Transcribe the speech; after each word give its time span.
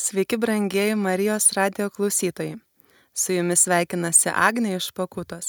Sveiki, 0.00 0.36
brangieji 0.36 0.94
Marijos 0.94 1.52
radio 1.52 1.90
klausytojai. 1.90 2.54
Su 3.14 3.32
jumis 3.32 3.64
sveikinasi 3.64 4.30
Agnė 4.30 4.76
iš 4.76 4.92
Pakutos. 4.94 5.48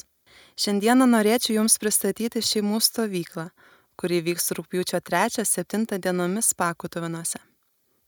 Šiandieną 0.57 1.05
norėčiau 1.12 1.60
Jums 1.60 1.75
pristatyti 1.78 2.41
šeimų 2.41 2.79
stovyklą, 2.81 3.46
kuri 3.93 4.17
vyks 4.25 4.49
rūpjūčio 4.57 5.04
3-7 5.05 5.99
dienomis 6.01 6.49
Pakutovinuose. 6.57 7.38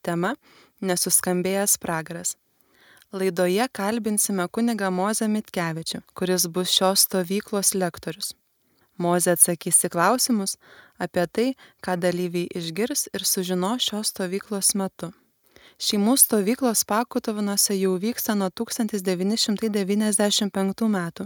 Tema- 0.01 0.33
nesuskambėjęs 0.89 1.77
pragaras. 1.77 2.33
Laidoje 3.13 3.69
kalbinsime 3.69 4.49
kunigą 4.49 4.89
Mozę 4.89 5.29
Mitkevičių, 5.29 6.01
kuris 6.17 6.47
bus 6.47 6.73
šios 6.73 7.05
stovyklos 7.05 7.75
lektorius. 7.77 8.33
Mozė 8.97 9.37
atsakys 9.37 9.85
į 9.85 9.93
klausimus 9.93 10.57
apie 10.97 11.27
tai, 11.27 11.55
ką 11.85 11.99
dalyviai 12.01 12.49
išgirs 12.49 13.09
ir 13.13 13.21
sužino 13.21 13.77
šios 13.77 14.09
stovyklos 14.09 14.73
metu. 14.73 15.13
Šeimų 15.81 16.13
stovyklos 16.21 16.83
Pakutovinuose 16.85 17.73
jau 17.73 17.95
vyksta 17.97 18.37
nuo 18.37 18.53
1995 18.53 20.85
metų. 20.93 21.25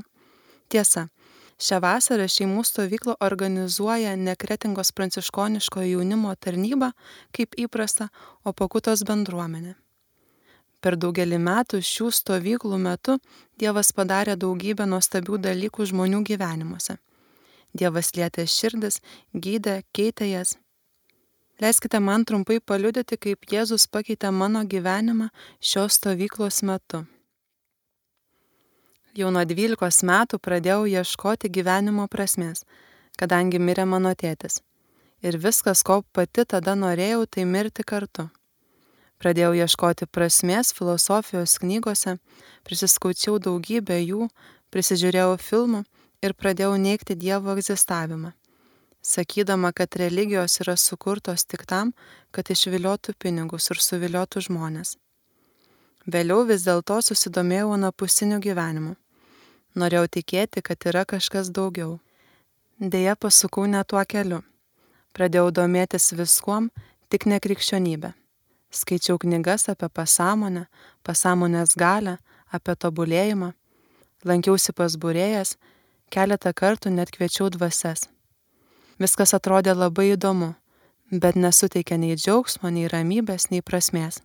Tiesa, 0.72 1.12
šią 1.60 1.84
vasarą 1.84 2.24
šeimų 2.32 2.64
stovyklą 2.64 3.20
organizuoja 3.28 4.16
ne 4.16 4.32
Kretingos 4.40 4.96
pranciškoniško 4.96 5.84
jaunimo 5.90 6.32
tarnyba, 6.40 6.96
kaip 7.36 7.60
įprasta, 7.60 8.08
o 8.48 8.54
Pakutos 8.54 9.04
bendruomenė. 9.04 9.76
Per 10.80 10.96
daugelį 11.04 11.38
metų 11.52 11.84
šių 11.84 12.12
stovyklų 12.16 12.80
metu 12.80 13.20
Dievas 13.60 13.92
padarė 13.92 14.40
daugybę 14.40 14.88
nuostabių 14.88 15.36
dalykų 15.50 15.84
žmonių 15.92 16.24
gyvenimuose. 16.32 16.96
Dievas 17.76 18.16
lietė 18.16 18.48
širdis, 18.48 19.04
gydė, 19.36 19.84
keitė 19.92 20.32
jas 20.32 20.56
Leiskite 21.60 22.00
man 22.00 22.26
trumpai 22.28 22.58
paliudyti, 22.60 23.16
kaip 23.16 23.46
Jėzus 23.48 23.86
pakeitė 23.88 24.28
mano 24.36 24.66
gyvenimą 24.68 25.30
šios 25.64 25.96
stovyklos 25.96 26.60
metu. 26.68 27.06
Jau 29.16 29.32
nuo 29.32 29.46
12 29.48 30.04
metų 30.10 30.42
pradėjau 30.44 30.84
ieškoti 30.92 31.48
gyvenimo 31.48 32.10
prasmės, 32.12 32.66
kadangi 33.16 33.64
mirė 33.64 33.88
mano 33.88 34.12
tėtis. 34.12 34.60
Ir 35.24 35.40
viskas, 35.40 35.80
ko 35.88 36.02
pati 36.12 36.44
tada 36.44 36.76
norėjau, 36.76 37.24
tai 37.24 37.48
mirti 37.48 37.88
kartu. 37.88 38.28
Pradėjau 39.24 39.56
ieškoti 39.56 40.12
prasmės 40.12 40.76
filosofijos 40.76 41.56
knygose, 41.64 42.18
prisiskaučiau 42.68 43.40
daugybę 43.40 44.04
jų, 44.04 44.28
prisižiūrėjau 44.76 45.38
filmų 45.40 45.86
ir 46.20 46.36
pradėjau 46.36 46.76
neikti 46.76 47.16
Dievo 47.16 47.56
egzistavimą 47.56 48.36
sakydama, 49.06 49.72
kad 49.72 49.96
religijos 49.96 50.60
yra 50.64 50.76
sukurtos 50.78 51.46
tik 51.46 51.66
tam, 51.70 51.94
kad 52.34 52.50
išviliotų 52.50 53.14
pinigus 53.22 53.70
ir 53.70 53.82
suviliotų 53.88 54.42
žmonės. 54.48 54.96
Vėliau 56.06 56.46
vis 56.50 56.66
dėlto 56.66 57.00
susidomėjau 57.02 57.72
anapusiniu 57.78 58.40
gyvenimu. 58.42 58.96
Norėjau 59.76 60.08
tikėti, 60.18 60.62
kad 60.62 60.86
yra 60.90 61.06
kažkas 61.06 61.50
daugiau. 61.54 62.00
Deja, 62.80 63.16
pasukau 63.16 63.66
ne 63.66 63.82
tuo 63.84 64.02
keliu. 64.06 64.42
Pradėjau 65.16 65.52
domėtis 65.52 66.12
viskuom, 66.14 66.70
tik 67.10 67.26
ne 67.26 67.40
krikščionybė. 67.40 68.14
Skaičiau 68.72 69.20
knygas 69.22 69.70
apie 69.72 69.90
pasąmonę, 69.90 70.66
pasąmonės 71.04 71.78
galę, 71.80 72.18
apie 72.52 72.76
tobulėjimą. 72.76 73.54
Lankiausi 74.26 74.74
pas 74.74 74.98
būrėjas, 74.98 75.56
keletą 76.10 76.52
kartų 76.54 76.92
net 76.92 77.14
kviečiau 77.16 77.50
dvasias. 77.54 78.10
Viskas 79.02 79.34
atrodė 79.36 79.74
labai 79.76 80.14
įdomu, 80.14 80.54
bet 81.12 81.36
nesuteikė 81.36 81.98
nei 82.00 82.16
džiaugsmo, 82.16 82.70
nei 82.72 82.88
ramybės, 82.88 83.50
nei 83.52 83.62
prasmės. 83.62 84.22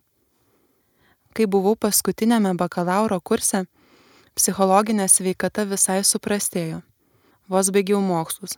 Kai 1.35 1.47
buvau 1.47 1.75
paskutinėme 1.75 2.53
bakalauro 2.59 3.19
kurse, 3.19 3.65
psichologinė 4.35 5.07
sveikata 5.11 5.65
visai 5.67 6.01
suprastėjo. 6.07 6.81
Vos 7.51 7.71
baigiau 7.75 7.99
mokslus. 8.03 8.55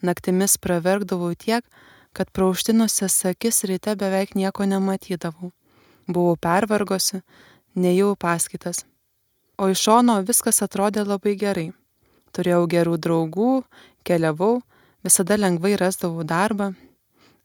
Naktimis 0.00 0.56
praverkdavau 0.56 1.34
tiek, 1.36 1.64
kad 2.16 2.32
prauštinusias 2.32 3.16
akis 3.28 3.64
ryte 3.68 3.92
beveik 3.96 4.32
nieko 4.36 4.64
nematydavau. 4.64 5.52
Buvau 6.08 6.36
pervargosi, 6.40 7.20
nejau 7.76 8.14
paskaitas. 8.16 8.84
O 9.60 9.68
iš 9.72 9.84
šono 9.84 10.16
viskas 10.24 10.62
atrodė 10.64 11.04
labai 11.04 11.36
gerai. 11.36 11.66
Turėjau 12.32 12.64
gerų 12.72 12.96
draugų, 13.00 13.50
keliavau, 14.04 14.60
visada 15.06 15.36
lengvai 15.38 15.76
rasdavau 15.78 16.24
darbą, 16.26 16.72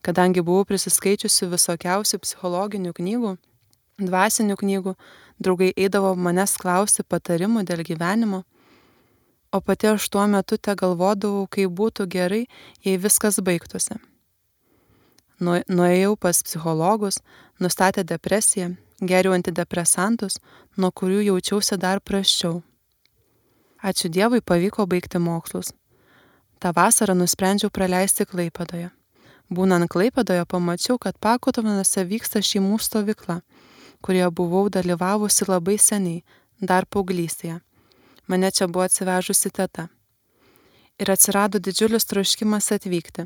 kadangi 0.05 0.41
buvau 0.41 0.65
prisiskaičiusi 0.65 1.49
visokiausių 1.51 2.19
psichologinių 2.23 2.93
knygų, 2.97 3.33
dvasinių 4.01 4.57
knygų, 4.61 4.95
draugai 5.41 5.69
eidavo 5.77 6.15
manęs 6.17 6.57
klausti 6.61 7.05
patarimų 7.05 7.65
dėl 7.69 7.83
gyvenimo, 7.85 8.43
o 9.53 9.61
pati 9.61 9.91
aš 9.91 10.07
tuo 10.09 10.25
metu 10.31 10.57
te 10.57 10.73
galvodavau, 10.79 11.45
kaip 11.53 11.73
būtų 11.77 12.07
gerai, 12.15 12.45
jei 12.85 12.97
viskas 12.97 13.37
baigtųsi. 13.45 13.99
Nuėjau 15.41 16.15
pas 16.21 16.41
psichologus, 16.45 17.19
nustatė 17.61 18.05
depresiją, 18.05 18.75
geriau 19.01 19.33
antidepresantus, 19.37 20.37
nuo 20.77 20.91
kurių 20.93 21.25
jaučiausi 21.29 21.77
dar 21.81 22.01
praščiau. 22.01 22.61
Ačiū 23.81 24.09
Dievui 24.13 24.41
pavyko 24.45 24.85
baigti 24.85 25.17
mokslus. 25.17 25.73
Ta 26.61 26.69
vasarą 26.77 27.15
nusprendžiau 27.17 27.71
praleisti 27.73 28.25
Klaipadoje. 28.29 28.91
Būnant 29.49 29.89
Klaipadoje 29.89 30.43
pamačiau, 30.45 30.99
kad 31.01 31.15
Pakotovinuose 31.17 32.03
vyksta 32.05 32.37
šeimų 32.45 32.75
stovykla, 32.77 33.39
kurioje 34.05 34.27
buvau 34.37 34.67
dalyvavusi 34.69 35.47
labai 35.49 35.79
seniai, 35.81 36.19
dar 36.61 36.85
paauglystėje. 36.85 37.55
Mane 38.29 38.51
čia 38.53 38.67
buvo 38.69 38.85
atsivežusi 38.85 39.49
teta. 39.49 39.87
Ir 41.01 41.09
atsirado 41.09 41.57
didžiulis 41.57 42.05
troškimas 42.05 42.69
atvykti. 42.77 43.25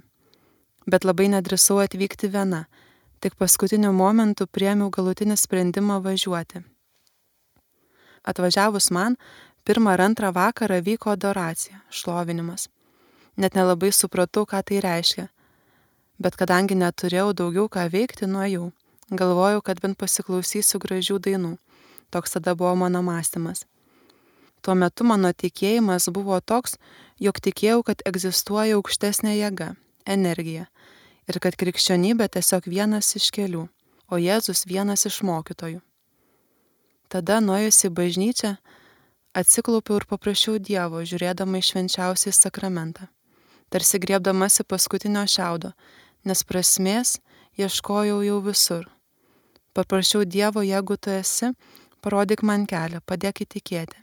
Bet 0.88 1.03
labai 1.03 1.28
nedrįsau 1.34 1.81
atvykti 1.84 2.29
viena, 2.31 2.62
tik 3.19 3.35
paskutiniu 3.35 3.91
momentu 3.91 4.47
priemiau 4.47 4.88
galutinį 4.88 5.35
sprendimą 5.44 6.00
važiuoti. 6.07 6.63
Atvažiavus 8.24 8.90
man, 8.95 9.19
pirmą 9.68 9.97
ar 9.97 10.06
antrą 10.07 10.31
vakarą 10.31 10.79
vyko 10.88 11.12
adoracija, 11.18 11.84
šlovinimas 11.91 12.69
net 13.38 13.56
nelabai 13.56 13.91
supratau, 13.91 14.46
ką 14.46 14.62
tai 14.63 14.79
reiškia. 14.84 15.28
Bet 16.19 16.38
kadangi 16.40 16.75
neturėjau 16.79 17.34
daugiau 17.35 17.68
ką 17.68 17.90
veikti, 17.91 18.28
nuėjau. 18.31 18.72
Galvojau, 19.12 19.62
kad 19.62 19.81
bent 19.84 19.97
pasiklausysiu 20.00 20.79
gražių 20.81 21.19
dainų. 21.19 21.56
Toks 22.09 22.38
tada 22.38 22.56
buvo 22.56 22.74
mano 22.79 23.01
mąstymas. 23.03 23.66
Tuo 24.63 24.74
metu 24.74 25.03
mano 25.03 25.29
tikėjimas 25.29 26.07
buvo 26.09 26.40
toks, 26.41 26.78
jog 27.22 27.38
tikėjau, 27.38 27.84
kad 27.84 28.01
egzistuoja 28.07 28.79
aukštesnė 28.79 29.35
jėga- 29.35 29.75
energija. 30.16 30.68
Ir 31.28 31.40
kad 31.40 31.57
krikščionybė 31.57 32.29
tiesiog 32.29 32.66
vienas 32.66 33.16
iš 33.16 33.29
kelių, 33.31 33.68
o 34.09 34.16
Jėzus 34.16 34.66
vienas 34.66 35.06
iš 35.06 35.22
mokytojų. 35.22 35.81
Tada 37.09 37.41
nuėjusi 37.41 37.90
bažnyčią, 37.90 38.57
atsiklaupiau 39.34 39.97
ir 39.97 40.06
paprašiau 40.06 40.57
Dievo, 40.59 41.01
žiūrėdama 41.01 41.57
į 41.57 41.68
švenčiausiai 41.69 42.34
sakramentą 42.34 43.09
tarsi 43.75 44.00
griebdamasi 44.00 44.63
paskutinio 44.63 45.25
šiaudo, 45.28 45.74
nes 46.24 46.44
prasmės 46.47 47.18
ieškojau 47.59 48.22
jau 48.24 48.38
visur. 48.46 48.86
Paprašiau 49.75 50.24
Dievo, 50.24 50.62
jeigu 50.63 50.96
tu 50.96 51.12
esi, 51.12 51.50
parodyk 52.00 52.40
man 52.47 52.63
kelią, 52.72 53.02
padėk 53.03 53.41
įtikėti. 53.44 54.00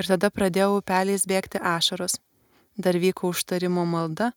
Ir 0.00 0.08
tada 0.08 0.30
pradėjau 0.32 0.78
upeliais 0.78 1.26
bėgti 1.28 1.60
ašaros. 1.60 2.16
Dar 2.80 2.96
vyko 2.96 3.34
užtarimo 3.34 3.84
malda, 3.84 4.30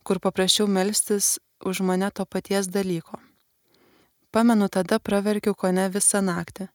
kur 0.00 0.16
paprašiau 0.24 0.64
melstis 0.64 1.34
už 1.60 1.82
mane 1.84 2.08
to 2.08 2.24
paties 2.24 2.70
dalyko. 2.72 3.20
Pamenu, 4.32 4.70
tada 4.72 4.96
praverkiau 4.96 5.52
kone 5.52 5.90
visą 5.92 6.22
naktį, 6.24 6.70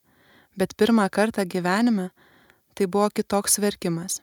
bet 0.54 0.78
pirmą 0.78 1.10
kartą 1.10 1.48
gyvenime 1.50 2.12
tai 2.78 2.86
buvo 2.86 3.10
kitoks 3.10 3.58
verkimas. 3.66 4.22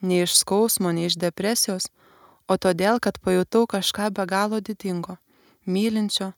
Ne 0.00 0.22
iš 0.24 0.38
skausmo, 0.40 0.92
ne 0.96 1.10
iš 1.12 1.20
depresijos, 1.20 1.90
o 2.48 2.56
todėl, 2.56 3.00
kad 3.00 3.18
pajutau 3.20 3.66
kažką 3.66 4.10
be 4.14 4.26
galo 4.26 4.60
didingo, 4.60 5.16
mylinčio, 5.66 6.32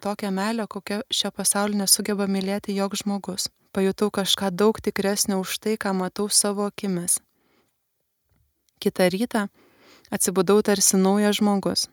tokią 0.00 0.30
meilę, 0.30 0.66
kokią 0.68 1.00
šio 1.10 1.30
pasaulio 1.30 1.82
nesugeba 1.82 2.26
mylėti 2.26 2.76
joks 2.76 3.04
žmogus. 3.04 3.48
Pajutau 3.72 4.10
kažką 4.10 4.50
daug 4.50 4.80
tikresnio 4.80 5.40
už 5.40 5.58
tai, 5.60 5.76
ką 5.76 5.92
matau 5.92 6.28
savo 6.28 6.64
akimis. 6.64 7.20
Kita 8.80 9.08
rytą 9.12 9.48
atsibudau 10.10 10.62
tarsi 10.62 10.96
naujas 10.96 11.40
žmogus. 11.40 11.88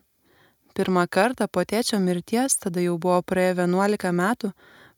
Pirmą 0.74 1.04
kartą 1.06 1.46
po 1.48 1.62
tėčio 1.62 2.00
mirties, 2.02 2.56
tada 2.58 2.82
jau 2.82 2.96
buvo 2.98 3.20
praėję 3.22 3.54
11 3.62 4.10
metų, 4.10 4.50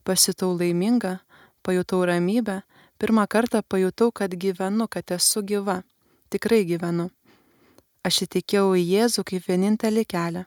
pasitau 0.03 0.55
laiminga, 0.57 1.19
pajutau 1.61 2.01
ramybę, 2.05 2.61
pirmą 2.97 3.27
kartą 3.27 3.61
pajutau, 3.61 4.11
kad 4.11 4.33
gyvenu, 4.33 4.87
kad 4.87 5.11
esu 5.11 5.43
gyva, 5.43 5.83
tikrai 6.33 6.63
gyvenu. 6.65 7.11
Aš 8.07 8.21
įtikėjau 8.23 8.71
į 8.79 8.83
Jėzų 8.87 9.23
kaip 9.27 9.47
vienintelį 9.49 10.05
kelią. 10.07 10.45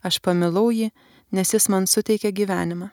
Aš 0.00 0.18
pamilau 0.24 0.70
jį, 0.72 0.88
nes 1.36 1.52
jis 1.52 1.68
man 1.68 1.84
suteikė 1.90 2.30
gyvenimą. 2.32 2.88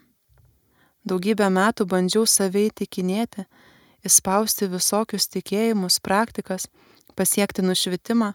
Daugybę 1.07 1.47
metų 1.47 1.85
bandžiau 1.87 2.25
save 2.27 2.65
įtikinėti, 2.67 3.45
įspausti 4.03 4.67
visokius 4.67 5.29
tikėjimus, 5.31 6.01
praktikas, 6.03 6.67
pasiekti 7.15 7.63
nušvitimą, 7.63 8.33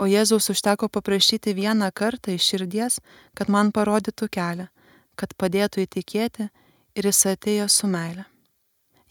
o 0.00 0.08
Jėzaus 0.08 0.48
užteko 0.54 0.88
paprašyti 0.88 1.52
vieną 1.54 1.90
kartą 1.92 2.32
iš 2.32 2.48
širdies, 2.54 2.98
kad 3.36 3.52
man 3.52 3.70
parodytų 3.76 4.30
kelią, 4.32 4.66
kad 5.14 5.36
padėtų 5.36 5.84
įtikėti 5.84 6.48
ir 6.96 7.10
jis 7.10 7.22
atėjo 7.34 7.68
su 7.68 7.90
meile. 7.90 8.24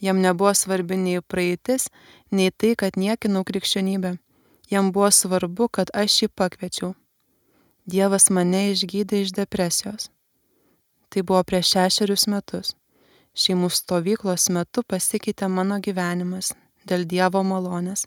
Jam 0.02 0.18
nebuvo 0.18 0.56
svarbi 0.58 0.98
nei 0.98 1.22
praeitis, 1.22 1.92
nei 2.34 2.50
tai, 2.50 2.74
kad 2.76 2.98
niekinau 2.98 3.46
krikščionybę. 3.46 4.18
Jam 4.72 4.92
buvo 4.92 5.10
svarbu, 5.12 5.68
kad 5.68 5.90
aš 5.94 6.22
jį 6.24 6.28
pakviečiau. 6.32 6.94
Dievas 7.92 8.30
mane 8.32 8.70
išgydė 8.72 9.20
iš 9.26 9.34
depresijos. 9.36 10.08
Tai 11.12 11.24
buvo 11.28 11.42
prieš 11.44 11.74
šešerius 11.76 12.24
metus. 12.32 12.72
Šeimų 13.36 13.68
stovyklos 13.68 14.48
metu 14.56 14.84
pasikeitė 14.88 15.52
mano 15.52 15.82
gyvenimas 15.84 16.54
dėl 16.88 17.04
Dievo 17.04 17.44
malonės. 17.44 18.06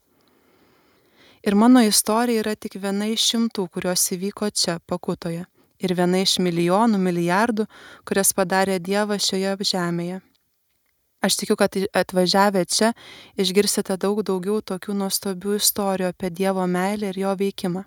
Ir 1.44 1.52
mano 1.55 1.84
istorija 1.84 2.40
yra 2.40 2.55
tik 2.56 2.78
viena 2.81 3.11
iš 3.12 3.28
šimtų, 3.34 3.69
kurios 3.69 4.08
įvyko 4.16 4.49
čia, 4.49 4.78
pakutoje. 4.88 5.44
Ir 5.84 5.93
viena 5.99 6.22
iš 6.25 6.38
milijonų, 6.40 6.96
milijardų, 6.96 7.66
kurias 8.08 8.32
padarė 8.32 8.78
Dievas 8.81 9.28
šioje 9.28 9.58
žemėje. 9.75 10.22
Aš 11.25 11.38
tikiu, 11.41 11.56
kad 11.56 11.73
atvažiavę 11.97 12.67
čia 12.69 12.93
išgirsite 13.41 13.97
daug 13.97 14.19
daugiau 14.29 14.59
tokių 14.61 14.93
nuostabių 14.99 15.55
istorijų 15.56 16.11
apie 16.12 16.29
Dievo 16.29 16.67
meilę 16.69 17.15
ir 17.15 17.19
jo 17.23 17.31
veikimą. 17.41 17.85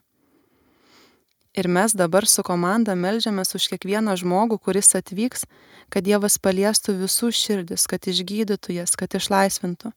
Ir 1.58 1.70
mes 1.70 1.94
dabar 1.94 2.26
su 2.26 2.42
komanda 2.46 2.96
melžiamės 2.98 3.54
už 3.58 3.68
kiekvieną 3.72 4.16
žmogų, 4.22 4.58
kuris 4.66 4.90
atvyks, 4.98 5.46
kad 5.94 6.06
Dievas 6.06 6.40
paliestų 6.42 6.98
visų 7.04 7.30
širdis, 7.34 7.86
kad 7.90 8.10
išgydytų 8.10 8.80
jas, 8.80 8.98
kad 8.98 9.14
išlaisvintų. 9.14 9.94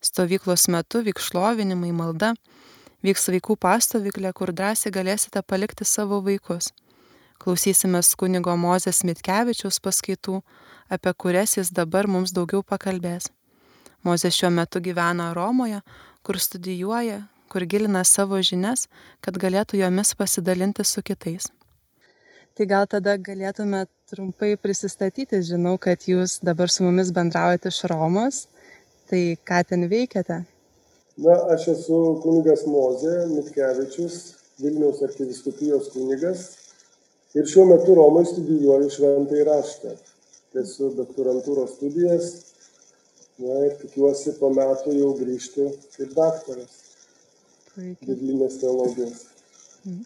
Stovyklos 0.00 0.64
metu 0.72 1.00
vyks 1.04 1.28
šlovinimai, 1.28 1.92
malda, 1.92 2.32
vyks 3.04 3.28
vaikų 3.32 3.58
pastovyklė, 3.60 4.32
kur 4.32 4.52
drąsiai 4.56 4.92
galėsite 4.92 5.44
palikti 5.44 5.84
savo 5.84 6.22
vaikus. 6.24 6.72
Klausysimės 7.40 8.12
kunigo 8.16 8.56
Mozės 8.60 9.04
Mitkevičiaus 9.04 9.80
paskaitų, 9.84 10.40
apie 10.90 11.12
kurias 11.14 11.56
jis 11.58 11.70
dabar 11.70 12.08
mums 12.10 12.34
daugiau 12.36 12.64
pakalbės. 12.66 13.30
Mozė 14.04 14.30
šiuo 14.34 14.50
metu 14.56 14.80
gyvena 14.80 15.30
Romoje, 15.36 15.80
kur 16.26 16.38
studijuoja, 16.40 17.22
kur 17.52 17.66
gilina 17.66 18.02
savo 18.04 18.40
žinias, 18.50 18.86
kad 19.24 19.38
galėtų 19.40 19.80
jomis 19.80 20.14
pasidalinti 20.18 20.86
su 20.86 21.02
kitais. 21.02 21.50
Tai 22.56 22.66
gal 22.66 22.86
tada 22.90 23.16
galėtume 23.16 23.84
trumpai 24.10 24.56
prisistatyti, 24.60 25.38
žinau, 25.46 25.76
kad 25.78 26.02
jūs 26.08 26.40
dabar 26.44 26.72
su 26.72 26.84
mumis 26.84 27.12
bendraujate 27.14 27.70
iš 27.70 27.84
Romos, 27.92 28.40
tai 29.10 29.36
ką 29.48 29.62
ten 29.68 29.86
veikiate? 29.90 30.42
Na, 31.20 31.36
aš 31.54 31.68
esu 31.74 32.00
kunigas 32.24 32.66
Mozė 32.66 33.14
Mitkevičius, 33.30 34.18
Vilniaus 34.60 35.00
arkiviskupijos 35.06 35.90
kunigas 35.94 36.46
ir 37.36 37.48
šiuo 37.48 37.66
metu 37.70 37.96
Romai 37.96 38.26
studijuoju 38.28 38.90
šventąjį 38.96 39.46
raštą. 39.48 39.94
Esu 40.58 40.88
doktorantūros 40.98 41.76
studijas 41.76 42.30
na, 43.38 43.54
ir 43.68 43.76
tikiuosi 43.78 44.34
po 44.40 44.50
metų 44.50 44.96
jau 44.96 45.10
grįžti 45.18 45.66
kaip 45.94 46.14
daktaras 46.16 46.80
biblinės 47.78 48.58
teologijos. 48.60 49.28
Mhm. 49.86 50.00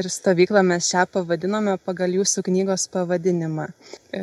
Ir 0.00 0.06
stovyklą 0.08 0.62
mes 0.64 0.86
šią 0.88 1.02
pavadinome 1.12 1.74
pagal 1.84 2.14
jūsų 2.16 2.44
knygos 2.46 2.86
pavadinimą, 2.94 3.66
e, 4.16 4.22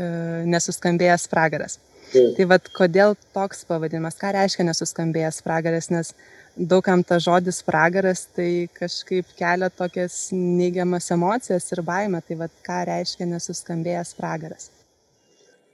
nesuskambėjęs 0.49 1.27
pragaras. 1.29 1.77
Taip. 2.07 2.37
Tai 2.37 2.47
vad, 2.49 2.69
kodėl 2.73 3.13
toks 3.35 3.65
pavadinimas, 3.67 4.17
ką 4.17 4.31
reiškia 4.33 4.65
nesuskambėjęs 4.69 5.41
pragaras, 5.45 5.91
nes 5.91 6.13
daugam 6.57 7.03
ta 7.03 7.19
žodis 7.21 7.59
pragaras 7.67 8.25
tai 8.33 8.69
kažkaip 8.79 9.27
kelia 9.37 9.69
tokias 9.69 10.31
neigiamas 10.31 11.11
emocijas 11.13 11.69
ir 11.75 11.83
baimę, 11.85 12.23
tai 12.25 12.39
vad, 12.39 12.57
ką 12.65 12.79
reiškia 12.89 13.27
nesuskambėjęs 13.35 14.15
pragaras. 14.17 14.71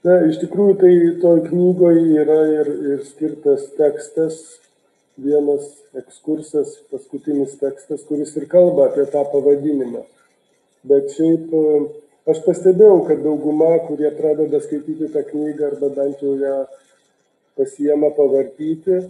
Na, 0.03 0.17
iš 0.27 0.41
tikrųjų, 0.41 0.75
tai 0.81 0.91
toj 1.21 1.45
knygoje 1.47 2.03
yra 2.19 2.39
ir, 2.51 2.69
ir 2.91 3.03
skirtas 3.07 3.69
tekstas, 3.77 4.41
vienas 5.23 5.69
ekskursas, 5.95 6.75
paskutinis 6.91 7.55
tekstas, 7.61 8.03
kuris 8.09 8.33
ir 8.39 8.49
kalba 8.51 8.89
apie 8.89 9.05
tą 9.13 9.23
pavadinimą. 9.31 10.03
Bet 10.89 11.13
šiaip 11.15 11.53
aš 12.27 12.39
pastebėjau 12.43 13.03
kad 13.07 13.23
dauguma 13.23 13.77
kurie 13.87 14.11
pradeda 14.17 14.59
skaityti 14.63 15.11
tą 15.13 15.23
knygą 15.29 15.69
arba 15.71 15.91
bent 15.95 16.23
jau 16.23 16.35
ją 16.39 16.55
pasiima 17.59 18.09
pavartyti 18.17 19.03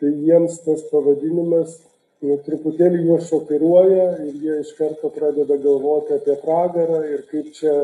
tai 0.00 0.10
jiems 0.26 0.60
tas 0.64 0.82
pavadinimas 0.90 1.76
nu, 2.24 2.36
truputėlį 2.46 3.02
juos 3.06 3.28
šokiruoja 3.28 4.06
ir 4.26 4.36
jie 4.44 4.58
iš 4.62 4.72
karto 4.78 5.10
pradeda 5.12 5.58
galvoti 5.60 6.16
apie 6.16 6.36
pragarą 6.40 7.02
ir 7.08 7.24
kaip 7.30 7.50
čia, 7.56 7.74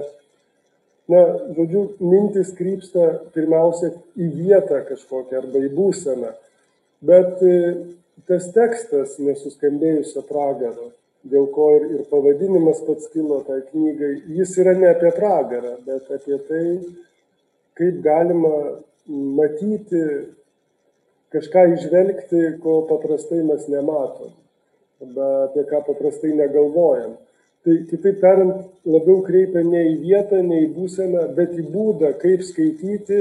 na, 1.12 1.22
žodžiu, 1.56 1.82
mintis 2.02 2.52
krypsta 2.58 3.08
pirmiausia 3.34 3.92
į 4.18 4.30
vietą 4.34 4.82
kažkokią 4.88 5.42
arba 5.42 5.62
į 5.62 5.70
būseną. 5.76 6.32
Bet 7.06 7.42
e, 7.46 7.56
tas 8.26 8.48
tekstas 8.54 9.18
nesuskambėjusio 9.22 10.24
pragaro 10.26 10.90
dėl 11.30 11.48
ko 11.54 11.68
ir, 11.76 11.86
ir 11.96 12.06
pavadinimas 12.10 12.80
pats 12.86 13.10
kilo 13.12 13.40
tai 13.46 13.60
knygai, 13.70 14.12
jis 14.38 14.54
yra 14.62 14.76
ne 14.78 14.90
apie 14.92 15.10
pragarą, 15.16 15.76
bet 15.86 16.10
apie 16.14 16.38
tai, 16.48 16.64
kaip 17.78 18.00
galima 18.04 18.54
matyti, 19.06 20.02
kažką 21.34 21.66
išvelgti, 21.74 22.42
ko 22.62 22.80
paprastai 22.90 23.42
mes 23.46 23.66
nematom, 23.70 24.32
arba 25.02 25.30
apie 25.48 25.66
ką 25.70 25.82
paprastai 25.88 26.34
negalvojam. 26.38 27.16
Tai 27.66 27.74
kitaip 27.90 28.20
tariant, 28.22 28.60
labiau 28.86 29.24
kreipia 29.26 29.64
ne 29.66 29.80
į 29.88 29.94
vietą, 30.04 30.38
ne 30.38 30.60
į 30.62 30.66
būseną, 30.76 31.24
bet 31.34 31.56
į 31.58 31.64
būdą, 31.72 32.12
kaip 32.20 32.44
skaityti, 32.46 33.16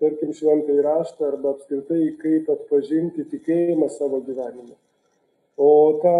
tarkim, 0.00 0.30
šventą 0.32 0.78
įraštą 0.78 1.26
arba 1.28 1.52
apskritai, 1.52 2.06
kaip 2.22 2.48
atpažinti 2.54 3.26
tikėjimą 3.28 3.90
savo 3.92 4.22
gyvenime. 4.24 4.78
O 5.60 5.68
tą, 6.00 6.14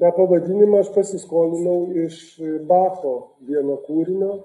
tą 0.00 0.10
pavadinimą 0.16 0.80
aš 0.82 0.90
pasiskolinau 0.96 1.92
iš 2.08 2.18
Bacho 2.66 3.14
vieno 3.46 3.78
kūrinio, 3.86 4.40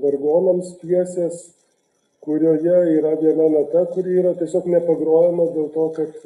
vargonams 0.00 0.72
piesės, 0.80 1.50
kurioje 2.24 2.80
yra 2.96 3.12
viena 3.20 3.52
nata, 3.58 3.84
kuri 3.92 4.16
yra 4.22 4.32
tiesiog 4.40 4.72
nepagrojama 4.72 5.50
dėl 5.52 5.68
to, 5.76 5.86
kad 6.00 6.16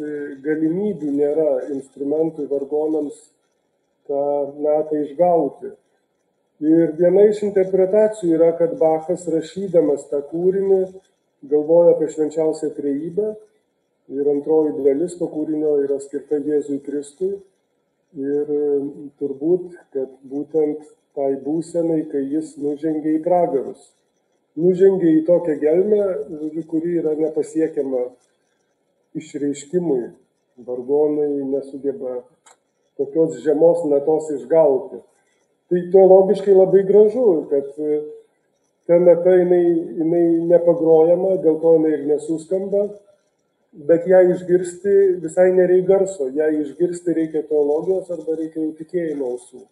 galimybių 0.47 1.19
nėra 1.19 1.50
instrumentui 1.75 2.47
vargonams 2.47 3.19
tą 4.09 4.25
natą 4.62 4.99
išgauti. 5.02 5.73
Ir 6.62 6.92
viena 6.99 7.25
iš 7.26 7.42
interpretacijų 7.42 8.37
yra, 8.37 8.52
kad 8.59 8.76
Bachas 8.78 9.25
rašydamas 9.30 10.04
tą 10.11 10.21
kūrinį 10.30 10.82
galvoja 11.50 11.97
apie 11.97 12.11
švenčiausią 12.12 12.71
trejybę 12.76 13.32
ir 14.14 14.28
antroji 14.30 14.76
dalis 14.85 15.16
to 15.18 15.26
kūrinio 15.30 15.78
yra 15.82 15.99
skirta 16.02 16.38
Jėzui 16.38 16.78
Kristui. 16.87 17.35
Ir 18.12 18.49
turbūt, 19.16 19.71
kad 19.94 20.11
būtent 20.28 20.82
tai 21.16 21.32
būsenai, 21.40 22.02
kai 22.12 22.21
jis 22.28 22.59
nužengė 22.61 23.16
į 23.16 23.23
pragarus. 23.25 23.87
Nužengė 24.61 25.14
į 25.16 25.23
tokią 25.25 25.56
gelmę, 25.62 26.02
kuri 26.68 26.99
yra 27.00 27.14
nepasiekiama 27.16 28.04
išreiškimui. 29.16 30.11
Vargonai 30.66 31.30
nesugeba 31.49 32.18
tokios 32.99 33.38
žemos 33.44 33.84
natos 33.90 34.30
išgauti. 34.37 35.00
Tai 35.72 35.80
teologiškai 35.92 36.54
labai 36.54 36.82
gražu, 36.88 37.26
kad 37.50 37.70
ta 38.87 38.99
nata 38.99 39.37
jinai, 39.38 39.64
jinai 39.99 40.25
nepagrojama, 40.50 41.37
dėl 41.44 41.61
to 41.62 41.76
jinai 41.78 41.92
ir 41.96 42.04
nesuskamba, 42.11 42.82
bet 43.88 44.08
ją 44.11 44.20
išgirsti 44.34 44.96
visai 45.22 45.49
nereik 45.56 45.87
garso, 45.88 46.28
ją 46.28 46.50
išgirsti 46.61 47.14
reikia 47.16 47.44
teologijos 47.49 48.11
arba 48.12 48.37
reikia 48.37 48.61
jau 48.61 48.72
tikėjimo 48.80 49.30
ausų. 49.32 49.62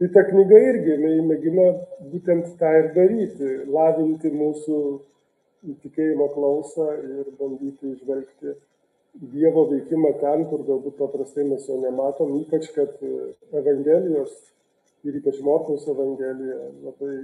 Tai 0.00 0.08
ta 0.10 0.24
knyga 0.26 0.58
irgi 0.72 0.96
mėgina 0.98 1.68
būtent 2.10 2.56
tą 2.58 2.72
ir 2.80 2.88
daryti, 2.96 3.50
lavinti 3.70 4.32
mūsų 4.34 4.78
tikėjimo 5.84 6.26
klausą 6.34 6.88
ir 6.98 7.28
bandyti 7.38 7.92
išvelgti 7.94 8.56
Dievo 9.14 9.68
veikimą 9.70 10.10
ten, 10.18 10.44
kur 10.50 10.64
galbūt 10.66 10.98
paprastai 10.98 11.44
mes 11.46 11.68
jo 11.68 11.78
nematom, 11.78 12.34
ypač 12.42 12.66
kad 12.74 12.96
Evangelijos 13.54 14.34
ir 15.06 15.20
ypač 15.20 15.38
Morkaus 15.46 15.86
Evangelija 15.90 16.70
labai 16.82 17.16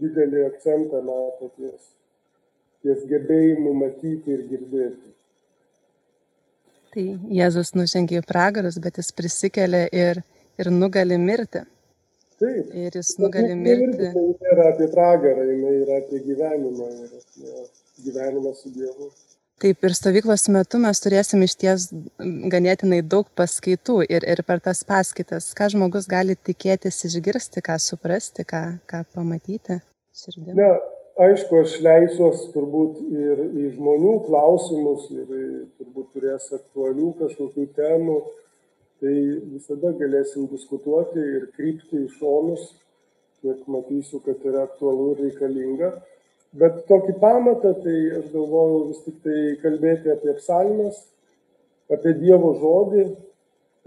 didelį 0.00 0.46
akcentą 0.46 1.02
mato 1.04 1.50
ties 1.58 1.90
ties 2.84 3.04
gebėjimu 3.08 3.72
matyti 3.76 4.34
ir 4.34 4.44
girdėti. 4.50 5.10
Tai 6.90 7.04
Jėzus 7.38 7.74
nužengė 7.76 8.18
į 8.18 8.26
pragarus, 8.26 8.80
bet 8.82 8.98
jis 8.98 9.12
prisikelia 9.14 9.84
ir, 9.94 10.22
ir 10.58 10.70
nugali 10.74 11.18
mirti. 11.20 11.62
Taip. 12.40 12.72
Ir 12.74 12.96
jis 12.96 13.12
nugali 13.20 13.54
mirti. 13.54 14.10
Tai 14.16 14.24
nėra 14.46 14.70
apie 14.72 14.88
pragarą, 14.90 15.44
jinai 15.52 15.74
yra 15.84 16.00
apie 16.00 16.22
gyvenimą 16.24 16.88
ir 17.04 17.12
apie 17.20 17.66
gyvenimą 18.06 18.54
su 18.58 18.72
Dievu. 18.74 19.10
Taip, 19.60 19.82
ir 19.84 19.92
stovyklos 19.92 20.46
metu 20.48 20.78
mes 20.80 21.02
turėsim 21.04 21.42
iš 21.44 21.54
ties 21.60 21.88
ganėtinai 22.52 23.02
daug 23.04 23.28
paskaitų 23.36 23.98
ir, 24.08 24.24
ir 24.24 24.40
per 24.48 24.62
tas 24.64 24.80
paskaitas, 24.88 25.50
ką 25.56 25.68
žmogus 25.74 26.08
gali 26.08 26.36
tikėtis 26.48 27.02
išgirsti, 27.10 27.60
ką 27.66 27.76
suprasti, 27.76 28.46
ką, 28.48 28.62
ką 28.88 29.02
pamatyti 29.12 29.82
širdimi. 30.16 30.56
Na, 30.56 30.70
aišku, 31.26 31.60
aš 31.60 31.76
leisiuos 31.84 32.46
turbūt 32.54 33.02
ir 33.12 33.44
į 33.50 33.74
žmonių 33.76 34.14
klausimus 34.30 35.10
ir 35.12 35.28
turbūt 35.76 36.14
turės 36.16 36.48
aktualių 36.56 37.12
kažkokių 37.20 37.68
temų 37.76 38.20
tai 39.00 39.16
visada 39.54 39.92
galėsim 39.96 40.46
diskutuoti 40.50 41.20
ir 41.20 41.48
krypti 41.56 42.04
į 42.04 42.12
šonus, 42.18 42.74
kiek 43.40 43.64
matysiu, 43.72 44.20
kad 44.24 44.42
yra 44.44 44.66
aktualu 44.68 45.14
ir 45.14 45.22
reikalinga. 45.24 45.90
Bet 46.58 46.80
tokį 46.88 47.12
pamatą, 47.22 47.76
tai 47.78 47.96
aš 48.18 48.30
galvoju 48.32 48.78
vis 48.88 49.02
tik 49.04 49.18
tai 49.22 49.40
kalbėti 49.62 50.10
apie 50.10 50.32
psalmes, 50.40 50.96
apie 51.94 52.16
Dievo 52.18 52.56
žodį 52.58 53.04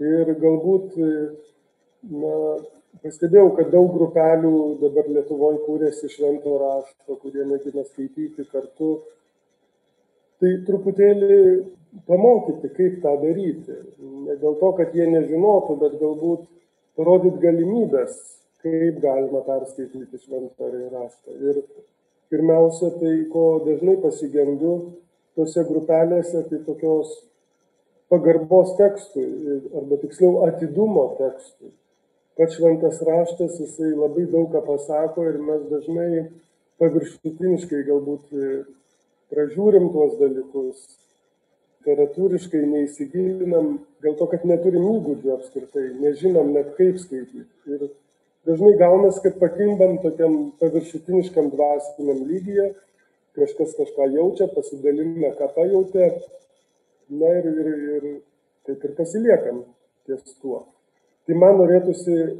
ir 0.00 0.30
galbūt, 0.40 0.96
na, 2.08 2.32
pastebėjau, 3.04 3.50
kad 3.58 3.68
daug 3.74 3.92
grupelių 3.92 4.54
dabar 4.80 5.12
Lietuvoje 5.12 5.60
kūrėsi 5.66 6.08
švento 6.14 6.56
rašto, 6.62 7.18
kurie 7.20 7.44
mėgina 7.50 7.84
skaityti 7.84 8.48
kartu. 8.48 8.94
Tai 10.40 10.56
truputėlį 10.64 11.36
pamokyti, 12.08 12.72
kaip 12.80 13.00
tą 13.04 13.12
daryti. 13.20 13.76
Ne 14.24 14.38
dėl 14.40 14.56
to, 14.60 14.72
kad 14.80 14.96
jie 14.96 15.04
nežinotų, 15.12 15.76
bet 15.84 16.00
galbūt 16.00 16.48
parodyti 16.96 17.44
galimybės, 17.44 18.16
kaip 18.64 19.04
galima 19.04 19.44
perskaityti 19.44 20.24
šventąjį 20.24 20.88
raštą. 20.96 21.36
Ir 21.44 21.60
pirmiausia, 22.32 22.90
tai 23.00 23.14
ko 23.32 23.44
dažnai 23.66 23.96
pasigendu 24.02 24.74
tose 25.34 25.64
grupelėse, 25.68 26.44
tai 26.48 26.60
tokios 26.66 27.12
pagarbos 28.12 28.74
tekstui, 28.78 29.26
arba 29.74 29.98
tiksliau 30.02 30.44
atidumo 30.48 31.08
tekstui. 31.18 31.72
Pats 32.38 32.56
šventas 32.58 32.98
raštas, 33.06 33.60
jisai 33.62 33.92
labai 33.94 34.26
daug 34.30 34.50
ką 34.52 34.64
pasako 34.66 35.26
ir 35.30 35.38
mes 35.42 35.62
dažnai 35.70 36.26
paviršutiniškai 36.82 37.84
galbūt 37.86 38.34
pražiūrim 39.30 39.90
tuos 39.94 40.16
dalykus, 40.18 40.82
literatūriškai 41.84 42.62
neįsigilinam 42.64 43.78
dėl 44.02 44.16
to, 44.18 44.26
kad 44.32 44.44
neturim 44.48 44.86
įgūdžių 44.88 45.34
apskritai, 45.36 45.84
nežinom 46.00 46.52
net 46.54 46.72
kaip 46.78 46.98
skaityti. 47.02 47.44
Ir 47.68 47.86
dažnai 48.46 48.74
gaunas, 48.80 49.20
kad 49.22 49.38
pakimbam 49.40 49.98
tokiam 50.02 50.52
paviršutiniškam 50.60 51.50
dvasiniam 51.52 52.22
lygyje, 52.28 52.70
kažkas 53.38 53.74
kažką 53.78 54.08
jaučia, 54.14 54.48
pasidalina, 54.54 55.32
ką 55.38 55.50
pajautė, 55.56 56.10
na 57.14 57.32
ir, 57.40 57.48
ir, 57.50 57.70
ir 57.96 58.06
taip 58.68 58.84
ir 58.84 58.94
pasiliekam 58.98 59.64
ties 60.06 60.36
tuo. 60.40 60.64
Tai 61.24 61.36
man 61.40 61.58
norėtųsi 61.58 62.14
e, 62.20 62.30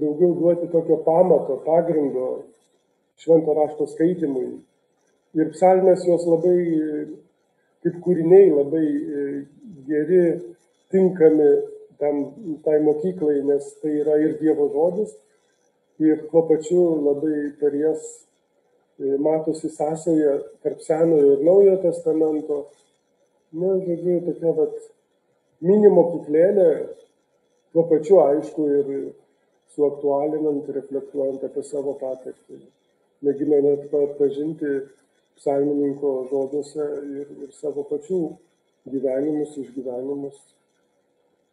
daugiau 0.00 0.34
duoti 0.38 0.70
tokio 0.72 1.00
pamato, 1.06 1.58
pagrindo 1.66 2.30
švento 3.20 3.54
rašto 3.58 3.86
skaitimui. 3.90 4.48
Ir 5.38 5.50
psalmės 5.54 6.06
jos 6.08 6.24
labai 6.26 6.56
kaip 7.84 8.00
kūriniai 8.04 8.50
labai 8.52 8.86
e, 8.86 9.26
geri, 9.88 10.24
tinkami 10.92 11.50
tam, 12.00 12.22
tai 12.64 12.78
mokyklai, 12.84 13.42
nes 13.46 13.68
tai 13.82 13.98
yra 14.02 14.16
ir 14.22 14.38
Dievo 14.40 14.68
žodis, 14.72 15.12
ir 16.00 16.26
tuo 16.30 16.42
pačiu 16.48 16.82
labai 17.04 17.52
per 17.60 17.76
jas 17.76 18.02
e, 18.98 19.16
matosi 19.20 19.68
sąsaja 19.68 20.38
tarp 20.64 20.80
Senojo 20.80 21.34
ir 21.36 21.44
Naujojo 21.44 21.76
testamento. 21.84 22.60
Na, 23.52 23.74
žodžiu, 23.84 24.20
tokia 24.28 24.54
vat 24.56 24.76
mini 25.66 25.90
mokyklėlė, 25.92 26.68
tuo 27.74 27.84
pačiu 27.90 28.20
aišku 28.24 28.68
ir 28.78 28.92
suaktualinant, 29.74 30.68
reflektuojant 30.76 31.44
apie 31.46 31.64
savo 31.66 31.96
patirtį. 32.00 32.60
Mėginant 33.26 33.90
pažinti 34.18 34.70
psalmininko 35.40 36.12
žodžiuose 36.30 36.86
ir, 37.20 37.28
ir 37.44 37.52
savo 37.56 37.84
pačių 37.90 38.20
gyvenimus, 38.90 39.56
išgyvenimus, 39.60 40.38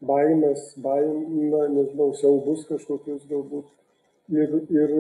baimės, 0.06 0.74
baimę, 0.84 1.64
nežinau, 1.74 2.12
siaubus 2.20 2.66
kažkokius 2.70 3.26
galbūt 3.30 3.68
ir, 4.30 4.54
ir 4.70 4.94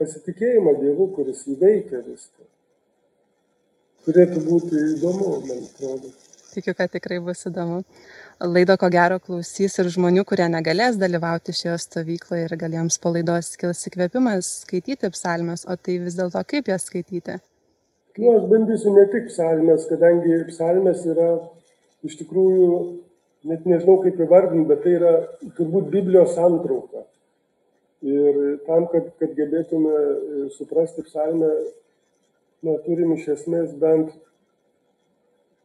pasitikėjimą 0.00 0.74
Dievu, 0.80 1.08
kuris 1.14 1.44
įveikia 1.54 2.02
viską. 2.02 2.46
Turėtų 4.04 4.44
būti 4.44 4.80
įdomu, 4.98 5.30
man 5.48 5.64
atrodo. 5.64 6.10
Tikiu, 6.54 6.74
kad 6.78 6.92
tikrai 6.92 7.18
bus 7.24 7.46
įdomu. 7.48 7.80
Laido 8.44 8.76
ko 8.78 8.90
gero 8.92 9.16
klausys 9.22 9.78
ir 9.80 9.88
žmonių, 9.90 10.22
kurie 10.28 10.46
negalės 10.50 10.98
dalyvauti 11.00 11.54
šioje 11.56 11.78
stovykloje 11.82 12.44
ir 12.46 12.54
gal 12.60 12.76
jiems 12.76 12.98
palaidos 13.02 13.54
kils 13.58 13.80
įkvėpimas 13.88 14.50
skaityti 14.66 15.10
psalmes, 15.14 15.64
o 15.66 15.74
tai 15.78 15.96
vis 16.02 16.18
dėlto 16.18 16.42
kaip 16.50 16.70
jas 16.70 16.86
skaityti? 16.90 17.40
Nu, 18.18 18.36
aš 18.36 18.44
bandysiu 18.50 18.92
ne 18.94 19.08
tik 19.10 19.26
psalmės, 19.32 19.88
kadangi 19.90 20.44
psalmės 20.52 21.02
yra 21.10 21.32
iš 22.06 22.20
tikrųjų, 22.20 22.68
net 23.48 23.66
nežinau 23.68 23.98
kaip 24.02 24.20
įvardinti, 24.24 24.68
bet 24.70 24.82
tai 24.84 24.96
yra 24.98 25.14
turbūt 25.58 25.90
Biblijos 25.92 26.34
santrauka. 26.36 27.04
Ir 28.04 28.58
tam, 28.66 28.88
kad, 28.92 29.08
kad 29.20 29.32
gebėtume 29.36 29.94
e, 29.94 30.48
suprasti 30.56 31.04
psalmę, 31.06 31.48
na, 32.64 32.76
turim 32.84 33.14
iš 33.16 33.30
esmės 33.38 33.72
bent, 33.80 34.12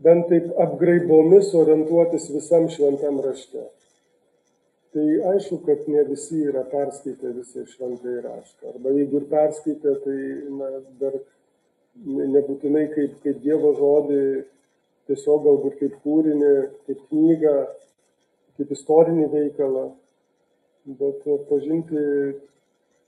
bent 0.04 0.30
taip 0.32 0.48
apgraibomis 0.64 1.52
orientuotis 1.60 2.30
visam 2.32 2.70
šventam 2.72 3.20
rašte. 3.26 3.66
Tai 4.96 5.08
aišku, 5.34 5.60
kad 5.68 5.84
ne 5.92 6.04
visi 6.08 6.40
yra 6.50 6.64
perskaitę 6.72 7.34
visą 7.36 7.66
šventąjį 7.70 8.22
raštą. 8.24 8.72
Arba 8.72 8.94
jeigu 8.96 9.20
ir 9.20 9.28
perskaitę, 9.30 9.98
tai 10.06 10.16
na, 10.56 10.72
dar 11.02 11.20
nebūtinai 12.08 12.88
kaip, 12.96 13.20
kaip 13.26 13.44
Dievo 13.44 13.76
žodį, 13.78 14.24
tiesiog 15.10 15.44
galbūt 15.48 15.80
kaip 15.82 15.98
kūrinį, 16.06 16.54
kaip 16.88 17.02
knygą, 17.10 17.56
kaip 18.60 18.72
istorinį 18.76 19.28
veikalą, 19.34 19.86
bet 21.00 21.26
pažinti, 21.50 22.04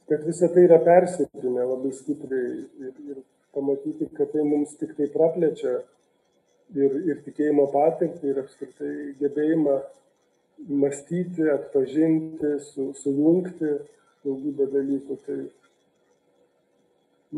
kad 0.09 0.25
visa 0.27 0.49
tai 0.51 0.65
yra 0.67 0.81
persipinę 0.83 1.63
labai 1.63 1.93
stipriai 1.95 2.51
ir, 2.87 2.93
ir 3.13 3.21
pamatyti, 3.55 4.09
kad 4.17 4.31
tai 4.33 4.43
mums 4.47 4.75
tik 4.79 4.95
tai 4.97 5.07
praplečia 5.13 5.79
ir, 6.75 6.97
ir 7.09 7.21
tikėjimo 7.25 7.67
patirtį 7.73 8.31
ir 8.31 8.41
apskritai 8.43 8.93
gebėjimą 9.21 9.77
mąstyti, 10.81 11.47
atpažinti, 11.49 12.53
su, 12.69 12.91
sujungti 13.01 13.71
daugybę 14.25 14.67
dalykų. 14.71 15.17
Tai 15.25 15.39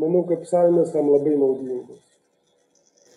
manau, 0.02 0.24
kad 0.28 0.44
psalmės 0.44 0.92
tam 0.94 1.10
labai 1.12 1.36
naudingos. 1.40 2.03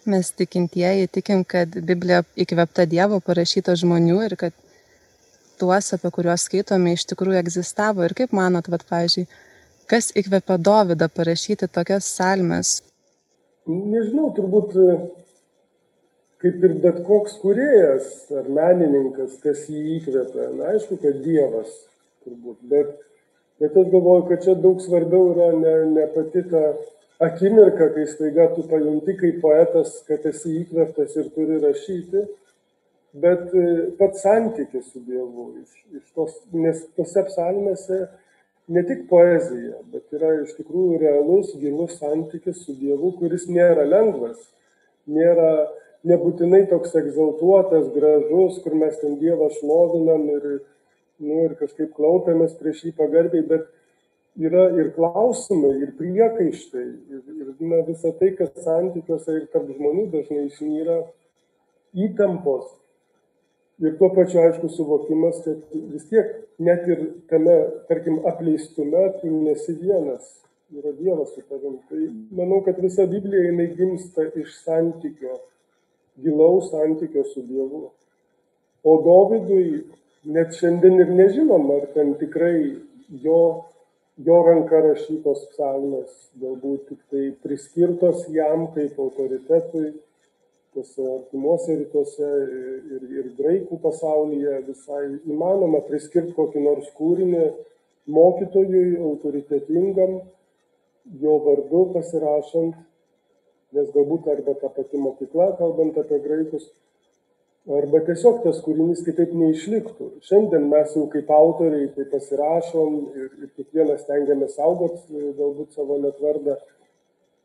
Mes 0.07 0.29
tikintieji 0.31 1.09
tikim, 1.11 1.43
kad 1.43 1.73
Biblija 1.89 2.21
įkvepta 2.39 2.85
Dievo 2.87 3.19
parašyta 3.23 3.75
žmonių 3.75 4.21
ir 4.29 4.35
kad 4.39 4.55
tuos, 5.59 5.91
apie 5.95 6.11
kuriuos 6.15 6.45
skaitome, 6.47 6.93
iš 6.95 7.03
tikrųjų 7.11 7.41
egzistavo. 7.41 8.05
Ir 8.07 8.15
kaip 8.17 8.35
manot, 8.37 8.69
vad, 8.71 8.85
pavyzdžiui, 8.87 9.25
kas 9.91 10.13
įkvepia 10.15 10.59
Dovydą 10.69 11.09
parašyti 11.11 11.67
tokias 11.67 12.07
salmes? 12.19 12.77
Nežinau, 13.67 14.29
turbūt 14.37 14.77
kaip 16.43 16.63
ir 16.63 16.77
bet 16.83 17.01
koks 17.07 17.35
kuriejas 17.41 18.29
ar 18.31 18.47
menininkas, 18.47 19.35
kas 19.43 19.65
jį 19.67 19.97
įkvepia. 19.97 20.51
Na, 20.55 20.71
aišku, 20.75 20.99
kad 21.03 21.19
Dievas 21.25 21.73
turbūt, 22.23 22.61
bet 22.71 22.95
bet 23.59 23.77
aš 23.77 23.87
galvoju 23.91 24.27
kad 24.29 24.43
čia 24.43 24.53
daug 24.61 24.81
svarbiau 24.81 25.31
yra 25.33 25.47
ne 25.57 25.73
ne 25.95 26.05
pati 26.13 26.43
ta 26.51 26.63
akimirka 27.19 27.89
kai 27.93 28.05
staiga 28.07 28.47
tu 28.55 28.63
pajunti 28.71 29.17
kaip 29.21 29.39
poetas 29.41 29.95
kad 30.09 30.25
esi 30.31 30.53
įkvėptas 30.61 31.15
ir 31.17 31.31
turi 31.35 31.57
rašyti 31.63 32.23
bet 33.23 33.55
e, 33.55 33.65
pats 33.97 34.21
santykis 34.25 34.91
su 34.91 35.01
dievu 35.07 35.47
iš 35.63 36.01
iš 36.01 36.13
tos 36.13 36.35
nes 36.53 36.83
tose 36.99 37.23
psalmėse 37.31 38.03
ne 38.75 38.83
tik 38.89 39.07
poezija 39.09 39.81
bet 39.93 40.13
yra 40.19 40.35
iš 40.43 40.53
tikrųjų 40.59 41.01
realus 41.01 41.55
gilus 41.63 41.97
santykis 42.03 42.61
su 42.65 42.77
dievu 42.77 43.15
kuris 43.17 43.49
nėra 43.49 43.87
lengvas 43.89 44.37
nėra 45.17 45.51
nebūtinai 46.07 46.67
toks 46.69 46.95
egzaltuotas 47.01 47.89
gražus 47.95 48.61
kur 48.63 48.75
mes 48.77 48.97
ten 49.01 49.17
dievą 49.21 49.49
šlovinam 49.57 50.27
ir 50.35 50.49
nu, 51.19 51.43
ir 51.47 51.55
kažkaip 51.59 51.93
klaupiamės 51.97 52.55
prieš 52.59 52.85
jį 52.87 52.93
pagarbiai, 52.97 53.45
bet 53.47 53.65
yra 54.37 54.67
ir 54.77 54.91
klausimai, 54.95 55.75
ir 55.81 55.93
priekaištai, 55.97 56.87
ir, 57.13 57.21
ir 57.41 57.53
na, 57.59 57.81
visa 57.87 58.11
tai, 58.19 58.33
kas 58.37 58.53
santykiuose 58.63 59.33
ir 59.39 59.47
tarp 59.53 59.69
žmonių 59.73 60.07
dažnai 60.13 60.45
išnyra 60.47 60.99
įtampos. 62.07 62.69
Ir 63.81 63.93
tuo 63.99 64.09
pačiu 64.13 64.41
aišku 64.41 64.69
suvokimas, 64.73 65.43
kad 65.45 65.75
vis 65.93 66.07
tiek 66.09 66.31
net 66.61 66.87
ir 66.89 67.03
tame, 67.29 67.57
tarkim, 67.89 68.23
apleistume 68.25 69.03
tu 69.19 69.29
nesi 69.29 69.75
vienas, 69.77 70.31
yra 70.73 70.93
Dievas 70.97 71.35
su 71.35 71.43
tavim. 71.49 71.77
Tai 71.89 72.01
manau, 72.39 72.63
kad 72.65 72.79
visa 72.81 73.05
Biblija 73.09 73.51
jinai 73.51 73.69
gimsta 73.77 74.25
iš 74.33 74.55
santykio, 74.63 75.37
gilaus 76.23 76.71
santykio 76.73 77.25
su 77.29 77.45
Dievu. 77.45 77.87
O 78.87 78.97
Dovydui 79.05 79.83
net 80.25 80.57
šiandien 80.57 81.01
ir 81.03 81.13
nežinom, 81.13 81.69
ar 81.77 81.87
ten 81.93 82.15
tikrai 82.19 82.79
jo, 83.23 83.41
jo 84.25 84.37
ranka 84.47 84.81
rašytos 84.81 85.45
psalmės, 85.53 86.13
galbūt 86.41 86.89
tik 86.89 87.01
tai 87.11 87.23
priskirtos 87.43 88.25
jam 88.33 88.67
kaip 88.73 88.97
autoritetui 88.99 89.91
tuose 90.73 91.05
artimuose 91.13 91.75
rytuose 91.79 92.31
ir, 92.95 93.05
ir 93.19 93.29
graikų 93.37 93.79
pasaulyje 93.81 94.59
visai 94.67 95.03
įmanoma 95.29 95.81
priskirti 95.87 96.35
kokį 96.37 96.63
nors 96.65 96.89
kūrinį 96.97 97.45
mokytojui 98.13 98.97
autoritetingam, 99.03 100.19
jo 101.21 101.37
vardu 101.43 101.83
pasirašant, 101.95 102.77
nes 103.75 103.89
galbūt 103.95 104.29
arba 104.31 104.53
ta 104.61 104.69
pati 104.73 105.01
mokykla, 105.01 105.53
kalbant 105.59 105.97
apie 105.99 106.21
graikus, 106.23 106.69
arba 107.75 107.99
tiesiog 108.07 108.39
tas 108.45 108.61
kūrinys 108.63 109.03
kitaip 109.05 109.33
neišliktų. 109.35 110.11
Šiandien 110.27 110.69
mes 110.71 110.93
jau 110.95 111.05
kaip 111.11 111.29
autoriai 111.33 111.89
tai 111.95 112.05
pasirašom 112.13 112.95
ir, 113.11 113.27
ir 113.43 113.51
kiekvienas 113.57 114.05
tengiamės 114.07 114.55
saugoti 114.55 115.25
galbūt 115.39 115.75
savo 115.75 115.99
net 116.03 116.21
vardą. 116.23 116.55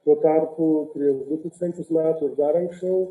Tuo 0.02 0.16
tarpu 0.22 0.68
prieš 0.94 1.24
2000 1.30 1.90
metų 1.94 2.30
ir 2.30 2.38
dar 2.38 2.58
anksčiau 2.58 3.02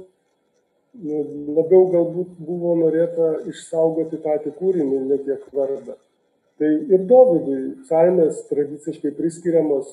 labiau 0.99 1.85
galbūt 1.91 2.35
buvo 2.39 2.75
norėta 2.75 3.37
išsaugoti 3.47 4.19
patį 4.23 4.51
kūrinį, 4.57 4.99
ne 5.07 5.17
tiek 5.23 5.43
vardą. 5.55 5.95
Tai 6.59 6.67
ir 6.67 7.05
Dovydui 7.07 7.83
psalmės 7.85 8.43
tradiciškai 8.49 9.13
priskiriamos, 9.15 9.87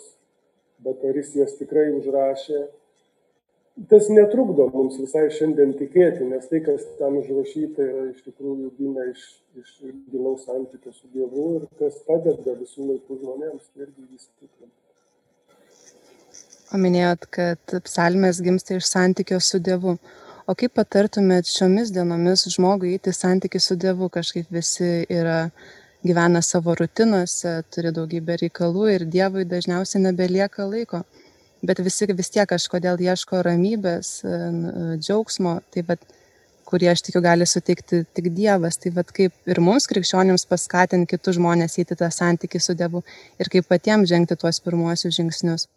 bet 0.82 1.04
ar 1.06 1.16
jis 1.16 1.34
jas 1.38 1.54
tikrai 1.58 1.88
užrašė, 1.94 2.66
tas 3.86 4.08
netrukdo 4.10 4.66
mums 4.72 4.98
visai 5.00 5.28
šiandien 5.34 5.74
tikėti, 5.78 6.26
nes 6.26 6.48
tai, 6.50 6.60
kas 6.66 6.84
ten 6.98 7.18
užrašyta, 7.20 7.84
yra 7.84 8.04
iš 8.10 8.24
tikrųjų 8.26 8.70
gimę 8.78 9.06
iš, 9.12 9.24
iš 9.60 9.74
gilaus 10.10 10.46
santykio 10.48 10.92
su 10.94 11.06
Dievu 11.14 11.46
ir 11.60 11.66
kas 11.80 12.00
padeda 12.08 12.56
visų 12.58 12.88
laikų 12.92 13.20
žmonėms 13.22 13.68
irgi 13.78 14.04
jį 14.04 14.18
stiprinti. 14.24 14.74
Paminėjot, 16.68 17.28
kad 17.32 17.76
psalmės 17.86 18.42
gimsta 18.44 18.76
iš 18.76 18.88
santykio 18.90 19.38
su 19.40 19.60
Dievu. 19.64 19.96
O 20.48 20.54
kaip 20.56 20.72
patartumėt 20.76 21.48
šiomis 21.48 21.92
dienomis 21.92 22.46
žmogui 22.54 22.94
įti 22.96 23.12
santykių 23.12 23.60
su 23.60 23.76
Dievu, 23.80 24.08
kažkaip 24.12 24.48
visi 24.52 25.04
yra 25.12 25.50
gyvena 26.04 26.40
savo 26.44 26.74
rutinose, 26.78 27.58
turi 27.72 27.92
daugybę 27.92 28.38
reikalų 28.42 28.86
ir 28.94 29.04
Dievui 29.12 29.44
dažniausiai 29.48 30.02
nebelieka 30.06 30.64
laiko, 30.68 31.02
bet 31.62 31.82
visi 31.84 32.08
vis 32.12 32.30
tiek 32.34 32.48
kažkodėl 32.48 33.00
ieško 33.02 33.42
ramybės, 33.46 34.20
džiaugsmo, 35.00 35.58
tai 35.74 35.84
bet 35.88 36.04
kurį 36.68 36.90
aš 36.92 37.02
tikiu 37.06 37.22
gali 37.24 37.46
suteikti 37.48 38.02
tik 38.16 38.30
Dievas. 38.36 38.78
Tai 38.80 38.92
vad 38.98 39.10
kaip 39.16 39.50
ir 39.50 39.60
mums 39.64 39.88
krikščionims 39.90 40.46
paskatinti 40.50 41.14
kitus 41.14 41.38
žmonės 41.38 41.78
įti 41.82 41.96
tą 41.98 42.10
santykį 42.12 42.60
su 42.62 42.76
Dievu 42.78 43.02
ir 43.40 43.50
kaip 43.52 43.68
patiems 43.72 44.10
žengti 44.12 44.36
tuos 44.36 44.60
pirmuosius 44.64 45.16
žingsnius. 45.16 45.68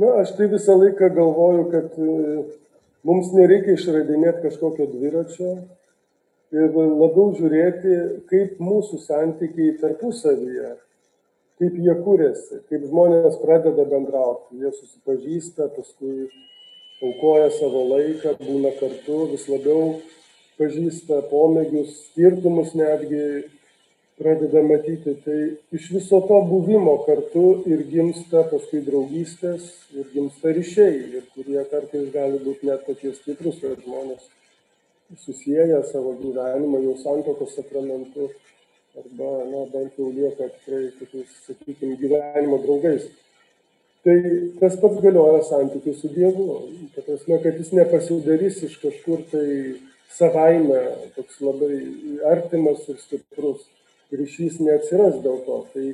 Na, 0.00 0.14
aš 0.22 0.32
tai 0.36 0.48
visą 0.48 0.78
laiką 0.80 1.10
galvoju, 1.12 1.64
kad 1.74 1.96
e, 2.00 2.42
mums 3.04 3.34
nereikia 3.36 3.74
išradinėti 3.76 4.46
kažkokio 4.46 4.86
dviračio 4.94 5.50
ir 6.56 6.70
labiau 6.74 7.34
žiūrėti, 7.36 7.96
kaip 8.30 8.62
mūsų 8.64 9.00
santykiai 9.04 9.74
tarpusavyje, 9.82 10.72
kaip 11.60 11.76
jie 11.76 11.94
kūrėsi, 12.04 12.62
kaip 12.72 12.86
žmonės 12.88 13.36
pradeda 13.42 13.84
bendrauti, 13.88 14.62
jie 14.62 14.72
susipažįsta, 14.72 15.68
paskui 15.76 16.30
aukoja 17.04 17.50
savo 17.52 17.84
laiką, 17.90 18.34
būna 18.40 18.72
kartu, 18.80 19.26
vis 19.34 19.44
labiau 19.48 19.98
pažįsta 20.60 21.22
pomėgius, 21.30 21.92
skirtumus 22.10 22.72
netgi 22.76 23.24
pradeda 24.20 24.62
matyti. 24.64 25.14
Tai 25.24 25.38
iš 25.76 25.88
viso 25.94 26.20
to 26.28 26.40
buvimo 26.48 26.98
kartu 27.06 27.46
ir 27.68 27.84
gimsta 27.92 28.44
paskui 28.50 28.82
draugystės, 28.84 29.70
ir 29.96 30.08
gimsta 30.14 30.52
ryšiai, 30.56 30.98
ir 31.20 31.30
kurie 31.36 31.64
kartais 31.72 32.08
gali 32.12 32.40
būti 32.44 32.68
net 32.68 32.84
tokie 32.88 33.14
stiprus, 33.16 33.60
kad 33.64 33.80
žmonės 33.84 34.28
susiję 35.24 35.82
savo 35.90 36.14
gyvenimą 36.20 36.84
jau 36.84 36.96
santokos 37.04 37.56
sakramentu, 37.56 38.30
arba, 38.98 39.30
na, 39.50 39.64
bent 39.72 39.98
jau 39.98 40.10
lieka 40.14 40.48
tikrai 40.56 40.90
tokiais, 40.98 41.34
sakykime, 41.46 41.96
gyvenimo 42.00 42.58
draugais. 42.64 43.08
Tai 44.04 44.16
tas 44.60 44.76
pats 44.80 45.00
galioja 45.04 45.42
santykiai 45.44 45.94
su 45.94 46.08
Dievu. 46.08 46.46
Ta 46.94 47.04
prasme, 47.04 47.36
kad 47.42 47.58
jis 47.60 47.72
nepasidarys 47.76 48.62
iš 48.64 48.78
kažkur 48.80 49.26
tai 49.32 49.48
savaime 50.16 50.80
toks 51.16 51.40
labai 51.44 51.80
artimas 52.32 52.86
ir 52.88 52.96
stiprus 53.02 53.66
ryšys 54.10 54.56
neatsiras 54.64 55.18
dėl 55.24 55.42
to. 55.46 55.58
Tai 55.74 55.84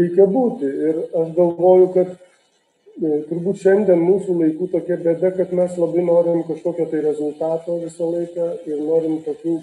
reikia 0.00 0.26
būti. 0.30 0.68
Ir 0.88 1.00
aš 1.22 1.32
galvoju, 1.38 1.88
kad 1.96 2.12
e, 2.12 3.22
turbūt 3.30 3.62
šiandien 3.64 4.04
mūsų 4.04 4.36
laikų 4.42 4.68
tokia 4.74 5.00
bėda, 5.00 5.32
kad 5.38 5.54
mes 5.56 5.78
labai 5.80 6.04
norim 6.06 6.44
kažkokio 6.48 6.90
tai 6.92 7.00
rezultato 7.06 7.78
visą 7.86 8.10
laiką 8.10 8.50
ir 8.68 8.84
norim 8.84 9.18
tokių 9.26 9.56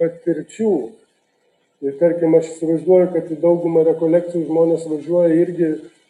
patirčių. 0.00 0.72
Ir 1.84 1.94
tarkim, 2.00 2.34
aš 2.34 2.48
įsivaizduoju, 2.56 3.10
kad 3.14 3.28
į 3.30 3.36
daugumą 3.42 3.84
rekolekcijų 3.86 4.48
žmonės 4.48 4.86
važiuoja 4.90 5.34
irgi 5.44 5.68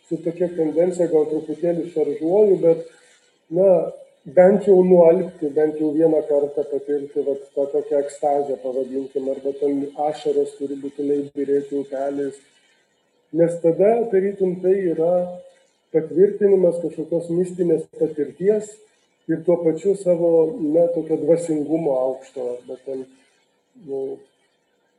su 0.08 0.16
tokia 0.24 0.48
tendencija, 0.56 1.10
gal 1.12 1.26
truputėlį 1.28 1.90
šaržuoju, 1.92 2.54
bet, 2.62 2.86
na, 3.52 3.66
bent 4.36 4.64
jau 4.68 4.78
nualpti, 4.84 5.50
bent 5.52 5.76
jau 5.80 5.90
vieną 5.92 6.22
kartą 6.28 6.64
patirti 6.70 7.24
vat, 7.26 7.42
tą 7.52 7.66
tokią 7.74 8.00
ekstazę, 8.00 8.56
pavadinkim, 8.62 9.28
arba 9.34 9.52
ten 9.60 9.82
ašaros 10.06 10.54
turi 10.56 10.78
būtinai 10.80 11.20
birėti 11.36 11.76
upeliais. 11.82 12.40
Nes 13.36 13.60
tada, 13.60 13.92
tarytum, 14.08 14.56
tai 14.64 14.72
yra 14.94 15.12
patvirtinimas 15.92 16.80
kažkokios 16.80 17.28
mistinės 17.28 17.84
patirties 18.00 18.72
ir 19.28 19.44
tuo 19.44 19.58
pačiu 19.60 19.92
savo, 20.00 20.32
na, 20.64 20.88
tokio 20.96 21.20
dvasingumo 21.20 21.92
aukšto, 22.06 22.48
arba 22.56 22.80
ten, 22.88 23.04
nu, 23.84 24.02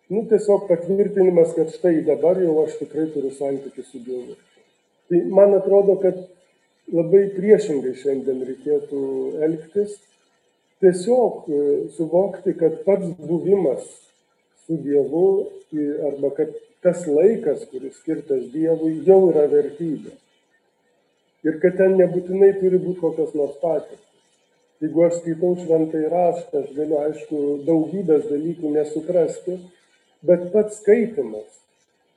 nu, 0.10 0.26
tiesiog 0.30 0.68
patvirtinimas, 0.70 1.54
kad 1.58 1.72
štai 1.76 2.02
dabar 2.08 2.40
jau 2.42 2.56
aš 2.64 2.78
tikrai 2.82 3.08
turiu 3.14 3.32
santykių 3.38 3.86
su 3.86 4.02
Dievu. 4.06 4.38
Tai 5.10 5.24
man 5.34 5.56
atrodo, 5.58 5.96
kad 6.02 6.18
labai 6.94 7.28
priešingai 7.36 7.96
šiandien 7.98 8.42
reikėtų 8.48 9.02
elgtis. 9.46 9.98
Tiesiog 10.80 11.50
e, 11.52 11.62
suvokti, 11.98 12.54
kad 12.58 12.82
pats 12.86 13.10
buvimas 13.20 13.86
su 14.66 14.78
Dievu 14.80 15.26
arba 16.08 16.32
kad 16.38 16.54
tas 16.82 17.04
laikas, 17.08 17.66
kuris 17.70 17.98
skirtas 18.00 18.46
Dievui, 18.54 19.00
jau 19.06 19.26
yra 19.30 19.46
vertybė. 19.52 20.14
Ir 21.48 21.58
kad 21.64 21.76
ten 21.80 21.98
nebūtinai 22.00 22.54
turi 22.60 22.80
būti 22.82 23.02
kokios 23.04 23.36
nors 23.38 23.58
patirtis. 23.62 24.06
Jeigu 24.80 25.04
aš 25.04 25.18
skaitau 25.20 25.58
šventai 25.60 26.06
raštą, 26.12 26.64
aš 26.64 26.72
galiu, 26.76 26.98
aišku, 27.04 27.40
daugybės 27.68 28.30
dalykų 28.30 28.72
nesuprasti, 28.78 29.58
bet 30.26 30.50
pats 30.54 30.80
skaitimas 30.82 31.60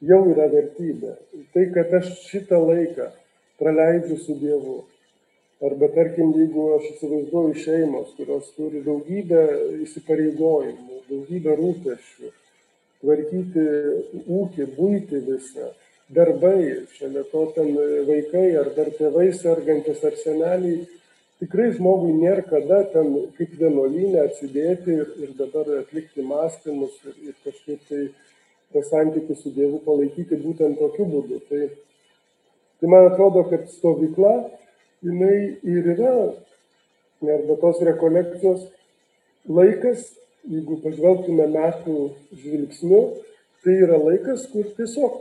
jau 0.02 0.22
yra 0.32 0.48
vertybė. 0.52 1.16
Tai, 1.54 1.66
kad 1.74 1.92
aš 2.00 2.10
šitą 2.28 2.58
laiką 2.62 3.10
praleidžiu 3.62 4.18
su 4.18 4.36
Dievu. 4.40 4.82
Arba 5.62 5.86
tarkim, 5.94 6.32
jeigu 6.34 6.64
aš 6.74 6.88
įsivaizduoju 6.96 7.60
šeimos, 7.62 8.08
kurios 8.16 8.48
turi 8.56 8.80
daugybę 8.82 9.42
įsipareigojimų, 9.84 10.96
daugybę 11.06 11.54
rūpešių, 11.60 12.30
tvarkyti 13.02 13.66
ūkį, 14.26 14.66
būti 14.74 15.20
visą, 15.28 15.68
darbai, 16.10 16.82
šalia 16.96 17.22
to 17.30 17.44
ten 17.54 17.70
vaikai 18.08 18.48
ar 18.58 18.72
dar 18.74 18.90
tėvai 18.98 19.28
sergantis 19.38 20.02
ar 20.02 20.18
seneliai, 20.18 20.82
tikrai 21.42 21.70
žmogui 21.76 22.16
nėra 22.16 22.46
kada 22.48 22.82
ten 22.94 23.12
kaip 23.36 23.54
vienuolynė 23.60 24.24
atsidėti 24.24 24.98
ir, 25.02 25.14
ir 25.26 25.36
dabar 25.38 25.68
atlikti 25.82 26.24
mąstymus 26.26 26.98
ir, 27.04 27.16
ir 27.30 27.38
kažkaip 27.44 27.86
tai 27.90 28.04
tą 28.72 28.84
santykių 28.88 29.36
su 29.36 29.52
Dievu 29.52 29.82
palaikyti 29.84 30.38
būtent 30.40 30.78
tokiu 30.80 31.08
būdu. 31.10 31.40
Tai 31.50 31.66
Tai 32.82 32.88
man 32.90 33.04
atrodo, 33.06 33.44
kad 33.46 33.68
stovykla, 33.70 34.30
jinai 35.06 35.36
ir 35.62 35.84
yra, 35.92 36.14
arba 37.22 37.54
tos 37.60 37.78
rekolekcijos 37.86 38.64
laikas, 39.46 40.00
jeigu 40.50 40.80
pažvelgtume 40.82 41.46
metų 41.52 41.94
žvilgsniu, 42.40 42.98
tai 43.62 43.76
yra 43.84 43.98
laikas, 44.00 44.48
kur 44.50 44.66
tiesiog 44.76 45.20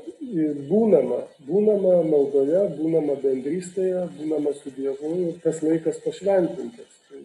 būnama, 0.69 1.21
būnama 1.45 1.97
maldoje, 2.07 2.63
būnama 2.77 3.17
bendrystėje, 3.21 4.07
būnama 4.17 4.53
su 4.57 4.73
Dievu 4.75 5.13
ir 5.27 5.39
tas 5.43 5.61
laikas 5.65 6.01
pašventintas. 6.05 6.95
Tai 7.09 7.21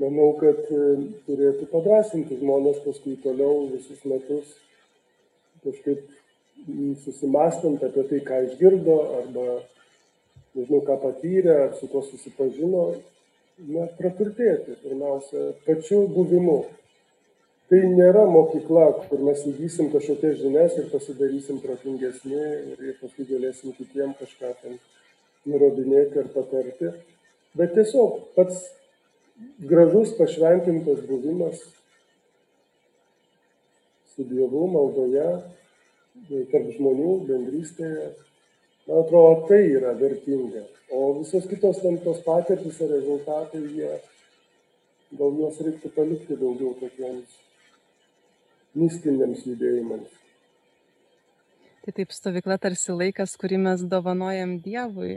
manau, 0.00 0.32
kad 0.40 0.60
e, 0.68 0.82
turėtų 1.26 1.68
padrasinti 1.72 2.38
žmonės 2.40 2.82
paskui 2.84 3.16
toliau 3.24 3.70
visus 3.72 4.04
metus 4.04 4.52
kažkaip 5.64 6.08
susimastant 7.04 7.82
apie 7.84 8.04
tai, 8.08 8.20
ką 8.24 8.40
išgirdo, 8.48 8.96
arba 9.20 9.46
nežinau, 10.56 10.82
ką 10.84 10.96
patyrė, 11.04 11.54
ar 11.66 11.72
su 11.78 11.88
kuo 11.90 12.02
susipažino, 12.04 12.84
na, 13.70 13.86
praturtėti 13.98 14.76
pirmiausia 14.82 15.50
pačiu 15.66 16.06
buvimu. 16.12 16.62
Tai 17.70 17.78
nėra 17.86 18.24
mokykla, 18.26 18.84
kur 19.06 19.20
mes 19.22 19.44
įgysim 19.46 19.92
kažkokias 19.92 20.40
žinias 20.40 20.72
ir 20.74 20.88
pasidarysim 20.90 21.60
protingesni 21.62 22.34
ir, 22.34 22.78
ir 22.82 22.94
paskui 22.98 23.22
galėsim 23.28 23.76
kitiem 23.76 24.10
kažką 24.18 24.48
ten 24.62 24.72
nurodinėti 25.46 26.18
ar 26.18 26.26
patarti, 26.34 26.88
bet 27.54 27.70
tiesiog 27.76 28.16
pats 28.34 28.64
gražus 29.70 30.16
pašventintas 30.18 31.04
buvimas 31.06 31.60
su 34.16 34.26
Dievu 34.26 34.64
maldoje, 34.72 35.28
tarp 36.50 36.72
žmonių, 36.74 37.12
bendrystėje, 37.28 38.08
man 38.88 39.04
atrodo, 39.04 39.44
tai 39.52 39.60
yra 39.76 39.92
vertinga. 40.00 40.64
O 40.90 41.12
visos 41.20 41.46
kitos 41.52 41.78
ten 41.84 42.00
tos 42.02 42.18
patirtis 42.26 42.82
ar 42.82 42.90
rezultatai, 42.96 43.62
jie, 43.78 43.92
gal 45.22 45.38
juos 45.38 45.62
reiktų 45.62 45.92
palikti 45.94 46.40
daugiau 46.42 46.74
tokiems 46.82 47.38
mistiniams 48.78 49.44
judėjimams. 49.46 50.16
Tai 51.80 51.94
taip 51.96 52.10
stovykla 52.12 52.58
tarsi 52.60 52.92
laikas, 52.92 53.38
kurį 53.40 53.56
mes 53.64 53.82
dovanojam 53.88 54.58
Dievui, 54.60 55.14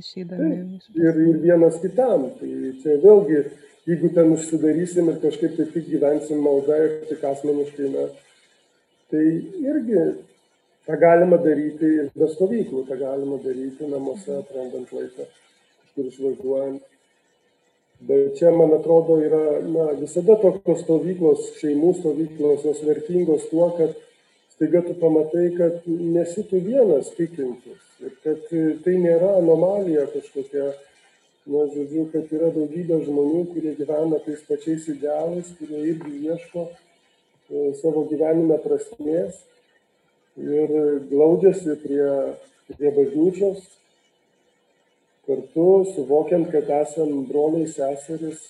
išeidami. 0.00 0.78
Ir, 0.96 1.18
ir 1.26 1.40
vienas 1.42 1.76
kitam. 1.82 2.30
Tai 2.38 2.48
čia 2.80 2.96
vėlgi, 3.02 3.42
jeigu 3.90 4.10
ten 4.16 4.32
užsidarysim 4.32 5.10
ir 5.12 5.20
kažkaip 5.20 5.58
tai 5.58 5.66
tik 5.74 5.90
gyvensim 5.90 6.40
maldą 6.44 6.78
ir 6.86 6.96
tik 7.10 7.26
asmeniškai, 7.28 7.90
na, 7.92 8.06
tai 9.12 9.24
irgi 9.68 10.06
tą 10.88 10.96
galima 10.96 11.36
daryti 11.44 11.92
ir 12.00 12.08
be 12.16 12.30
stovyklų, 12.32 12.86
tą 12.88 12.96
galima 13.04 13.36
daryti 13.44 13.92
namuose, 13.92 14.40
atrandant 14.40 14.92
laiką, 14.96 15.28
kažkur 15.82 16.08
išvažiuojant. 16.08 16.88
Bet 18.00 18.36
čia, 18.38 18.52
man 18.54 18.70
atrodo, 18.76 19.16
yra 19.18 19.58
na, 19.66 19.88
visada 19.98 20.36
tokios 20.38 20.84
stovyklos, 20.84 21.48
šeimų 21.58 21.96
stovyklos, 21.98 22.62
jos 22.62 22.82
vertingos 22.86 23.48
tuo, 23.50 23.72
kad 23.74 23.96
staiga 24.54 24.84
tu 24.86 24.94
pamatai, 25.00 25.48
kad 25.56 25.88
nesi 25.88 26.44
tu 26.46 26.60
vienas 26.62 27.10
tikintis. 27.16 27.80
Ir 27.98 28.14
kad 28.22 28.44
tai 28.84 28.94
nėra 29.02 29.32
anomalija 29.40 30.06
kažkokia, 30.12 30.68
na, 31.50 31.64
žodžiu, 31.72 32.04
kad 32.12 32.30
yra 32.38 32.52
daugybė 32.54 33.00
žmonių, 33.02 33.42
kurie 33.50 33.74
gyvena 33.80 34.22
tais 34.22 34.46
pačiais 34.46 34.86
idealais, 34.94 35.50
kurie 35.58 35.82
irgi 35.90 36.20
ieško 36.28 36.68
e, 36.68 37.72
savo 37.80 38.04
gyvenime 38.06 38.60
prasmės 38.62 39.42
ir 40.38 40.74
glaudžiasi 41.10 41.74
prie, 41.82 42.06
prie 42.76 42.94
bažnyčios, 42.94 43.66
kartu 45.28 45.68
suvokiant, 45.92 46.48
kad 46.52 46.70
esam 46.80 47.26
broliai 47.28 47.68
seseris, 47.68 48.40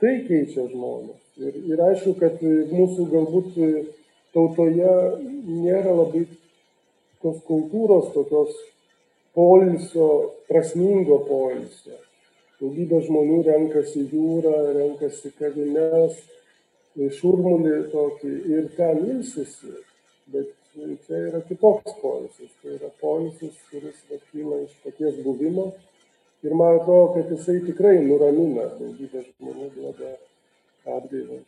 tai 0.00 0.14
keičia 0.24 0.64
žmonės. 0.70 1.20
Ir, 1.38 1.58
ir 1.70 1.82
aišku, 1.84 2.14
kad 2.18 2.40
mūsų 2.72 3.06
galbūt 3.12 3.58
tautoje 4.34 4.94
nėra 5.20 5.92
labai 5.92 6.24
tos 7.22 7.38
kultūros, 7.46 8.12
tokios 8.14 8.56
poilsio, 9.36 10.08
prasmingo 10.50 11.20
poilsio. 11.28 11.98
Daugybė 12.58 13.02
žmonių 13.06 13.42
renkasi 13.46 14.08
jūrą, 14.10 14.54
renkasi 14.74 15.30
kavines, 15.38 16.16
šurmulį 17.18 17.76
tokį 17.92 18.32
ir 18.56 18.70
ten 18.78 19.04
ilsisi. 19.04 19.76
Bet 20.32 20.50
čia 21.06 21.20
yra 21.28 21.42
kitoks 21.46 21.94
poilsis. 22.02 22.50
Tai 22.62 22.74
yra 22.78 22.90
poilsis, 23.02 23.54
kuris 23.70 24.00
kyla 24.32 24.64
iš 24.64 24.74
paties 24.82 25.20
buvimo 25.22 25.68
ir 26.46 26.54
man 26.54 26.78
atrodo, 26.78 27.12
kad 27.16 27.30
jisai 27.34 27.60
tikrai 27.66 27.98
nuramina 28.04 28.66
daugybę 28.78 29.22
žmonių, 29.26 29.70
duoda 29.76 30.16
atgaivą. 30.96 31.40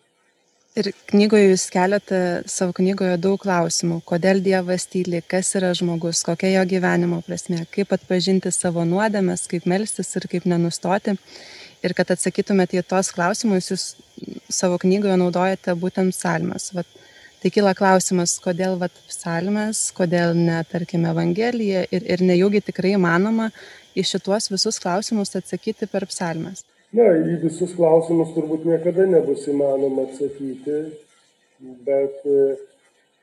Ir 0.79 0.87
knygoje 1.11 1.48
jūs 1.48 1.64
keliate 1.74 2.18
savo 2.46 2.70
knygoje 2.76 3.16
daug 3.18 3.40
klausimų. 3.42 3.96
Kodėl 4.07 4.38
Dievas 4.44 4.85
tyli, 4.87 5.18
kas 5.26 5.48
yra 5.59 5.72
žmogus, 5.74 6.20
kokia 6.22 6.53
jo 6.53 6.62
gyvenimo 6.70 7.18
prasme, 7.26 7.64
kaip 7.74 7.90
atpažinti 7.96 8.53
savo 8.55 8.85
nuodėmes, 8.87 9.48
kaip 9.50 9.66
melstis 9.66 10.14
ir 10.14 10.29
kaip 10.31 10.46
nenustoti. 10.46 11.16
Ir 11.83 11.94
kad 11.98 12.12
atsakytumėte 12.14 12.79
į 12.79 12.85
tos 12.87 13.11
klausimus, 13.16 13.72
jūs 13.72 13.88
savo 14.53 14.79
knygoje 14.79 15.18
naudojate 15.18 15.74
būtent 15.74 16.14
psalmes. 16.14 16.68
Vat, 16.76 16.87
tai 17.42 17.50
kyla 17.50 17.74
klausimas, 17.74 18.37
kodėl 18.44 18.79
vat, 18.79 18.94
psalmes, 19.11 19.88
kodėl 19.96 20.37
ne, 20.38 20.61
tarkime, 20.70 21.11
Evangelija 21.11 21.83
ir, 21.90 22.07
ir 22.14 22.22
nejaugi 22.22 22.62
tikrai 22.70 22.94
įmanoma 22.94 23.50
į 23.98 24.05
šituos 24.07 24.50
visus 24.53 24.79
klausimus 24.83 25.35
atsakyti 25.38 25.88
per 25.90 26.07
psalmes? 26.11 26.64
Na, 26.96 27.07
į 27.14 27.37
visus 27.44 27.76
klausimus 27.76 28.33
turbūt 28.35 28.66
niekada 28.66 29.07
nebus 29.07 29.46
įmanoma 29.50 30.09
atsakyti, 30.09 30.79
bet 31.87 32.24
e, 32.26 32.38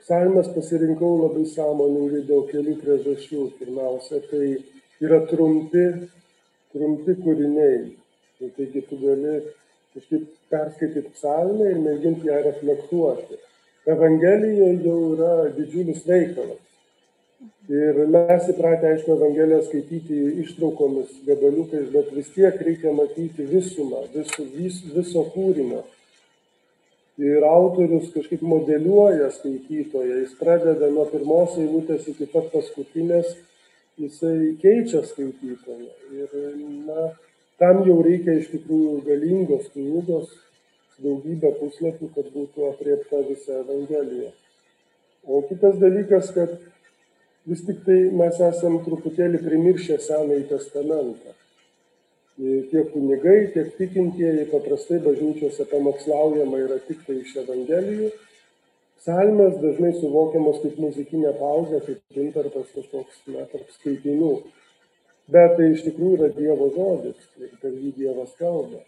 psalmes 0.03 0.47
pasirinkau 0.55 1.17
labai 1.23 1.43
sąmoningai 1.51 2.23
dėl 2.29 2.45
kelių 2.51 2.77
priežasčių. 2.83 3.43
Pirmiausia, 3.59 4.21
tai 4.31 4.53
yra 5.03 5.19
trumpi, 5.31 5.85
trumpi 6.75 7.17
kūriniai. 7.23 7.81
Tai 8.37 8.51
taigi 8.55 8.83
tu 8.87 8.99
gali 9.01 9.35
kažkaip 9.97 10.29
perskaityti 10.53 11.11
psalmę 11.17 11.71
ir 11.71 11.81
mėginti 11.81 12.29
ją 12.29 12.39
reflektuoti. 12.45 13.39
Evangelija 13.87 14.71
jau 14.85 14.97
yra 15.15 15.33
didžiulis 15.57 16.03
veikalas. 16.07 16.63
Ir 17.67 17.97
mes 18.07 18.45
įpratę, 18.47 18.93
aišku, 18.93 19.17
Evangeliją 19.17 19.59
skaityti 19.65 20.17
ištraukomis, 20.45 21.09
gabaliukais, 21.27 21.89
bet 21.91 22.13
vis 22.15 22.29
tiek 22.31 22.61
reikia 22.63 22.93
matyti 22.95 23.43
visumą, 23.43 24.05
visu, 24.13 24.45
vis, 24.53 24.77
viso 24.93 25.25
kūrinio. 25.33 25.81
Ir 27.19 27.43
autorius 27.43 28.13
kažkaip 28.13 28.45
modeliuoja 28.45 29.27
skaitytoją, 29.35 30.21
jis 30.21 30.37
pradeda 30.39 30.87
nuo 30.93 31.03
pirmos 31.11 31.57
eilutės 31.59 32.07
iki 32.07 32.29
pat 32.31 32.47
paskutinės, 32.53 33.33
jisai 33.99 34.53
keičia 34.61 35.03
skaitytoją. 35.09 35.91
Ir 36.21 36.39
na, 36.87 37.09
tam 37.59 37.83
jau 37.89 37.99
reikia 38.05 38.37
iš 38.37 38.47
tikrųjų 38.53 39.01
galingos 39.09 39.67
knygos, 39.73 40.31
daugybę 41.03 41.51
puslapių, 41.59 42.13
kad 42.15 42.31
būtų 42.31 42.71
apriepta 42.71 43.25
visa 43.27 43.59
Evangelija. 43.65 44.31
O 45.27 45.43
kitas 45.49 45.75
dalykas, 45.81 46.31
kad 46.31 46.55
vis 47.47 47.63
tik 47.63 47.83
tai 47.87 47.97
mes 48.19 48.39
esam 48.49 48.77
truputėlį 48.83 49.39
primiršę 49.45 49.97
Senąjį 50.03 50.47
testamentą. 50.49 51.35
Tiek 52.37 52.91
kunigai, 52.93 53.37
tiek 53.53 53.71
tikintieji 53.79 54.49
paprastai 54.51 54.99
bažnyčiose 55.05 55.65
pamokslaujama 55.71 56.59
yra 56.65 56.77
tik 56.89 56.99
tai 57.07 57.21
iš 57.23 57.37
Evangelijų. 57.43 58.11
Psalmės 58.99 59.55
dažnai 59.61 59.93
suvokiamos 59.95 60.59
kaip 60.61 60.77
muzikinė 60.83 61.31
pauzė, 61.39 61.79
kaip 61.85 62.19
intarpas 62.19 62.67
kažkoks, 62.75 63.23
tarp 63.53 63.71
skaitinių. 63.77 64.33
Bet 65.31 65.55
tai 65.57 65.71
iš 65.71 65.87
tikrųjų 65.87 66.19
yra 66.19 66.29
Dievo 66.35 66.69
žodis 66.75 67.25
ir 67.39 67.55
per 67.63 67.71
jį 67.71 67.93
Dievas 67.95 68.35
kalba. 68.39 68.83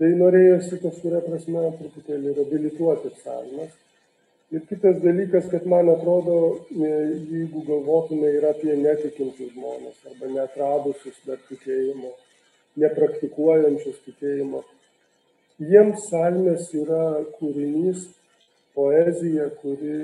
Tai 0.00 0.08
norėjosi 0.18 0.80
kažkuria 0.82 1.20
prasme 1.26 1.68
truputėlį 1.78 2.34
reabilituoti 2.40 3.12
psalmes 3.18 3.76
ir 4.52 4.66
kitas 4.68 4.98
dalykas 5.04 5.48
kad 5.50 5.66
man 5.66 5.88
atrodo 5.88 6.36
e, 6.70 6.90
jeigu 7.32 7.64
galvotume 7.68 8.34
ir 8.36 8.44
apie 8.50 8.76
netikinčius 8.76 9.54
žmones 9.54 10.04
arba 10.10 10.30
neatradusius 10.34 11.18
dar 11.28 11.40
tikėjimo 11.48 12.12
nepraktikuojančius 12.82 13.98
tikėjimo 14.08 14.62
jiems 15.70 16.04
psalmės 16.06 16.68
yra 16.74 17.04
kūrinys 17.38 18.04
poezija 18.76 19.48
kuri 19.60 19.96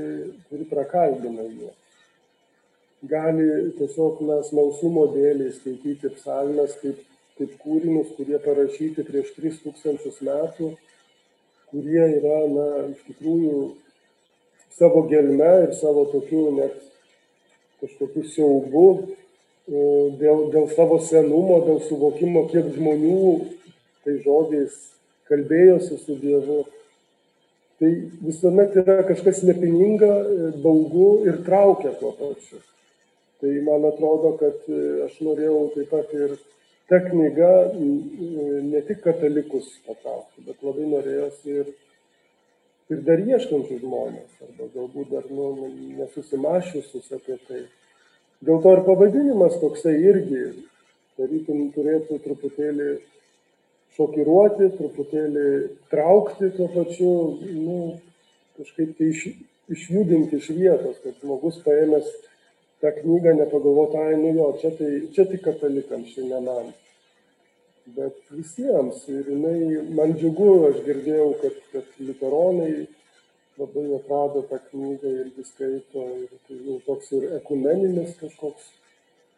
kuri 0.49 0.65
prakalbina 0.71 1.45
juos. 1.49 1.77
Gali 3.09 3.47
tiesiog 3.79 4.21
na 4.27 4.41
smalsumo 4.47 5.07
dėlei 5.15 5.53
skaityti 5.55 6.11
psalmes 6.17 6.75
kaip 6.83 7.05
kaip 7.39 7.53
kūrinius 7.63 8.15
kurie 8.17 8.39
parašyti 8.43 9.05
prieš 9.07 9.29
tris 9.37 9.61
tūkstančius 9.63 10.17
metų 10.27 10.73
kurie 11.71 12.07
yra 12.17 12.39
na 12.51 12.67
iš 12.89 13.05
tikrųjų 13.07 13.61
savo 14.77 15.05
gelme 15.11 15.51
ir 15.65 15.73
savo 15.79 16.05
tokiu 16.13 16.51
net 16.57 16.77
kažkokiu 17.83 18.25
siaubu 18.27 18.87
e, 18.99 19.83
dėl, 20.19 20.49
dėl 20.53 20.67
savo 20.75 20.99
senumo, 21.05 21.61
dėl 21.67 21.81
suvokimo, 21.87 22.47
kiek 22.51 22.73
žmonių 22.75 23.21
tai 24.05 24.19
žodžiais 24.25 24.77
kalbėjosi 25.29 26.01
su 26.03 26.19
Dievu. 26.19 26.65
Tai 27.79 27.91
visuomet 28.27 28.75
yra 28.81 29.03
kažkas 29.07 29.45
nepininga, 29.47 30.11
e, 30.11 30.53
baugu 30.65 31.11
ir 31.29 31.43
traukia 31.47 31.95
tuo 32.01 32.15
pačiu. 32.19 32.63
Tai 33.39 33.51
man 33.67 33.87
atrodo, 33.87 34.35
kad 34.41 34.65
e, 34.67 34.85
aš 35.07 35.21
norėjau 35.23 35.69
taip 35.77 35.93
pat 35.95 36.15
ir 36.19 36.39
ta 36.89 36.99
knyga 37.05 37.53
ne 37.77 38.81
tik 38.89 39.03
katalikus 39.05 39.69
patrauktų, 39.87 40.47
bet 40.49 40.65
labai 40.65 40.89
norėjosi 40.89 41.59
ir, 41.63 41.69
ir 42.93 43.03
dar 43.07 43.21
ieškančių 43.21 43.81
žmonės, 43.83 44.31
arba 44.47 44.69
galbūt 44.75 45.13
dar 45.13 45.29
nu, 45.33 45.69
nesusimašiusius 45.99 47.13
apie 47.17 47.37
tai. 47.49 47.63
Dėl 48.45 48.63
to 48.63 48.73
ir 48.77 48.85
pavadinimas 48.87 49.59
toksai 49.61 49.97
irgi, 49.99 50.43
tarytum, 51.19 51.69
turėtų 51.75 52.21
truputėlį 52.25 52.91
šokiruoti, 53.99 54.71
truputėlį 54.79 55.47
traukti 55.91 56.53
tuo 56.55 56.69
pačiu, 56.75 57.13
nu, 57.51 57.79
kažkaip 58.61 58.95
tai 58.99 59.11
iš, 59.13 59.25
išjudinti 59.75 60.39
iš 60.39 60.51
vietos, 60.55 61.01
kad 61.03 61.19
žmogus 61.19 61.59
paėmęs 61.65 62.13
tą 62.83 62.93
knygą 63.01 63.35
nepagalvotų, 63.41 64.05
ai, 64.05 64.19
nu 64.21 64.37
jo, 64.37 64.53
čia, 64.63 64.71
tai, 64.79 64.93
čia 65.15 65.27
tik 65.27 65.43
katalikams, 65.47 66.15
čia 66.15 66.29
ne 66.31 66.45
man. 66.47 66.71
Bet 67.97 68.17
visiems. 68.35 69.05
Ir 69.09 69.29
jinai, 69.33 69.83
man 69.97 70.13
džiugu, 70.19 70.49
aš 70.69 70.81
girdėjau, 70.85 71.29
kad, 71.43 71.61
kad 71.73 72.01
literonai 72.05 72.73
labai 73.59 73.87
atrado 73.97 74.43
tą 74.51 74.59
knygą 74.71 75.13
irgi 75.23 75.45
skaito. 75.47 76.05
Ir 76.25 76.35
tai 76.49 76.59
jau 76.67 76.79
toks 76.87 77.13
ir 77.17 77.29
ekumeninis 77.39 78.17
kažkoks 78.21 78.71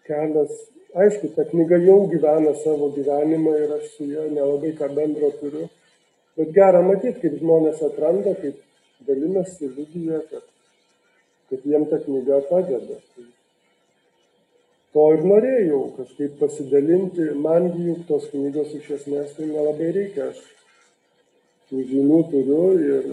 kelias. 0.09 0.57
Aišku, 1.01 1.31
ta 1.37 1.45
knyga 1.47 1.79
jau 1.85 2.01
gyvena 2.11 2.57
savo 2.65 2.91
gyvenimą 2.97 3.53
ir 3.65 3.77
aš 3.77 3.93
su 3.95 4.09
ja 4.11 4.25
nelabai 4.27 4.73
ką 4.79 4.89
bendro 4.97 5.31
turiu. 5.39 5.69
Bet 6.39 6.51
gera 6.57 6.81
matyti, 6.83 7.21
kaip 7.23 7.37
žmonės 7.39 7.83
atranda, 7.87 8.35
kaip 8.43 8.59
dalinasi 9.07 9.69
liudyje, 9.71 10.23
kad, 10.33 10.49
kad 11.53 11.69
jiem 11.71 11.87
ta 11.91 12.01
knyga 12.03 12.41
padeda. 12.51 12.99
Tai 13.15 13.29
to 14.95 15.07
ir 15.15 15.27
norėjau 15.33 15.81
kažkaip 15.99 16.39
pasidalinti, 16.41 17.31
mangi 17.47 17.89
juk 17.91 18.07
tos 18.09 18.27
knygos 18.33 18.73
iš 18.79 18.89
esmės 18.99 19.37
tai 19.37 19.51
nelabai 19.51 19.91
reikia. 19.97 20.31
Aš 20.33 20.41
tų 21.71 21.85
žinių 21.87 22.21
turiu 22.33 22.65
ir, 22.83 23.11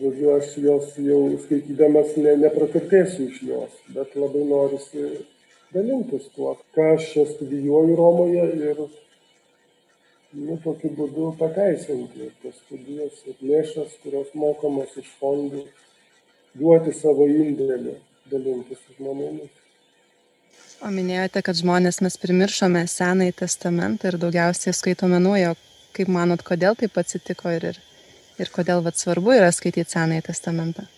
žodžiu, 0.00 0.30
aš 0.38 0.54
jos 0.64 0.94
jau 1.04 1.20
skaitydamas 1.44 2.14
ne, 2.16 2.36
nepraturtėsiu 2.46 3.28
iš 3.28 3.42
jos, 3.50 3.74
bet 3.96 4.14
labai 4.16 4.44
norisi 4.48 5.08
dalintis 5.74 6.30
tuo, 6.36 6.54
ką 6.76 6.94
aš 6.94 7.10
studijuoju 7.34 7.96
Romoje 7.98 8.46
ir 8.70 8.80
nu, 10.34 10.56
tokiu 10.64 10.90
būdu 10.96 11.32
pateisinti 11.40 12.30
tas 12.42 12.56
studijas 12.62 13.20
ir 13.28 13.42
lėšas, 13.50 13.98
kurios 14.06 14.32
mokamos 14.38 14.96
iš 15.02 15.10
fondų, 15.20 15.66
duoti 16.56 16.94
savo 16.96 17.28
indėlį, 17.28 17.98
dalintis 18.32 18.80
su 18.86 18.96
žmonėmis. 18.96 19.63
O 20.82 20.90
minėjote, 20.90 21.42
kad 21.46 21.56
žmonės 21.58 22.00
mes 22.04 22.16
primiršome 22.18 22.82
Senąjį 22.90 23.36
testamentą 23.44 24.10
ir 24.10 24.18
daugiausiai 24.22 24.74
skaitome 24.74 25.20
nuojo. 25.22 25.54
Kaip 25.94 26.10
manot, 26.10 26.42
kodėl 26.42 26.74
taip 26.78 26.98
atsitiko 26.98 27.52
ir, 27.54 27.68
ir, 27.70 27.78
ir 28.42 28.50
kodėl 28.50 28.82
vat, 28.82 28.98
svarbu 28.98 29.36
yra 29.36 29.52
skaityti 29.54 29.94
Senąjį 29.94 30.24
testamentą? 30.26 30.88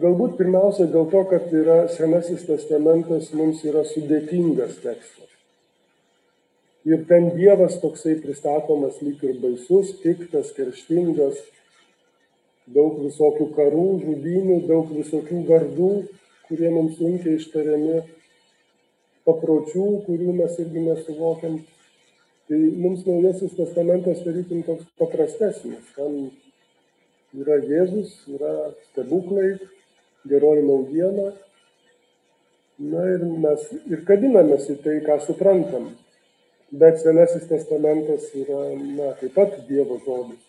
Galbūt 0.00 0.38
pirmiausia 0.38 0.86
dėl 0.88 1.08
to, 1.12 1.24
kad 1.32 1.50
yra 1.52 1.82
Senasis 1.92 2.46
testamentas 2.46 3.32
mums 3.36 3.64
yra 3.66 3.82
sudėtingas 3.88 4.78
tekstas. 4.84 5.26
Ir 6.88 7.02
ten 7.10 7.32
Dievas 7.34 7.74
toksai 7.82 8.14
pristatomas 8.22 9.02
lyg 9.04 9.20
ir 9.26 9.34
baisus, 9.42 9.90
piktas, 10.00 10.54
kerštingas, 10.56 11.42
daug 12.70 13.02
visokių 13.02 13.50
karų, 13.56 13.88
žudinių, 14.06 14.62
daug 14.70 14.94
visokių 14.94 15.42
vardų, 15.50 15.90
kurie 16.48 16.70
mums 16.72 16.96
sunkiai 16.96 17.36
ištariami, 17.36 17.98
papročių, 19.30 19.86
kurių 20.06 20.36
mes 20.42 20.58
irgi 20.60 20.84
nesuvokiam. 20.90 21.60
Tai 22.50 22.58
mums 22.82 23.04
naujasis 23.06 23.54
testamentas 23.54 24.24
tarytum 24.24 24.64
toks 24.66 24.86
paprastesnis. 24.98 25.86
Ten 25.94 26.32
yra 27.38 27.60
Jėzus, 27.62 28.16
yra 28.34 28.72
stebuklai, 28.88 29.52
geroji 30.26 30.66
naujiena. 30.66 31.30
Na 32.90 33.04
ir 33.12 33.22
mes 33.44 33.66
ir 33.92 34.02
kabinamės 34.08 34.66
į 34.72 34.78
tai, 34.82 34.96
ką 35.06 35.20
suprantam. 35.26 35.92
Bet 36.70 37.00
Senasis 37.02 37.46
testamentas 37.50 38.28
yra, 38.38 38.60
na, 38.78 39.12
taip 39.20 39.34
pat 39.36 39.56
Dievo 39.68 39.98
žodis. 40.04 40.42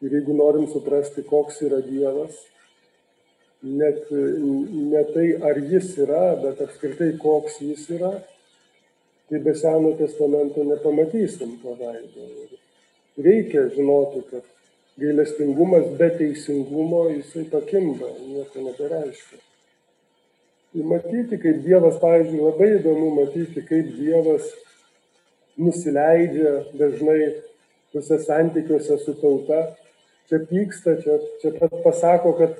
Ir 0.00 0.16
jeigu 0.16 0.32
norim 0.36 0.66
suprasti, 0.70 1.24
koks 1.28 1.60
yra 1.66 1.80
Dievas, 1.84 2.38
net 3.62 4.06
ne 4.10 5.02
tai, 5.12 5.26
ar 5.44 5.58
jis 5.72 5.92
yra, 6.00 6.36
bet 6.42 6.62
apskritai, 6.64 7.12
koks 7.20 7.60
jis 7.60 7.88
yra, 7.96 8.12
tai 9.28 9.38
be 9.44 9.54
Seno 9.54 9.92
testamento 9.98 10.64
nepamatysim 10.64 11.58
to 11.62 11.76
veido. 11.78 12.30
Reikia 13.20 13.68
žinoti, 13.74 14.24
kad 14.30 14.46
gailestingumas 15.00 15.86
be 15.98 16.08
teisingumo 16.16 17.04
jisai 17.10 17.44
pakimba, 17.52 18.08
nieko 18.24 18.64
nebereiškia. 18.64 19.38
Ir 20.74 20.86
matyti, 20.86 21.38
kaip 21.42 21.62
Dievas, 21.64 21.96
pavyzdžiui, 22.02 22.42
labai 22.46 22.72
įdomu 22.78 23.12
matyti, 23.16 23.62
kaip 23.66 23.92
Dievas 23.96 24.48
nusileidžia 25.60 26.52
dažnai 26.78 27.20
tuose 27.92 28.18
santykiuose 28.22 28.98
su 29.02 29.14
tauta, 29.20 29.62
čia 30.30 30.38
pyksta, 30.50 30.94
čia, 31.02 31.18
čia 31.42 31.54
pat 31.58 31.74
pasako, 31.84 32.34
kad, 32.38 32.58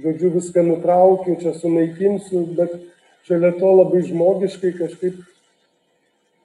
žodžiu, 0.00 0.32
viską 0.34 0.64
nutraukiu, 0.66 1.36
čia 1.42 1.54
sunaikinsiu, 1.58 2.46
bet 2.58 2.74
šalia 3.28 3.54
to 3.60 3.70
labai 3.78 4.02
žmogiškai 4.08 4.74
kažkaip 4.80 5.22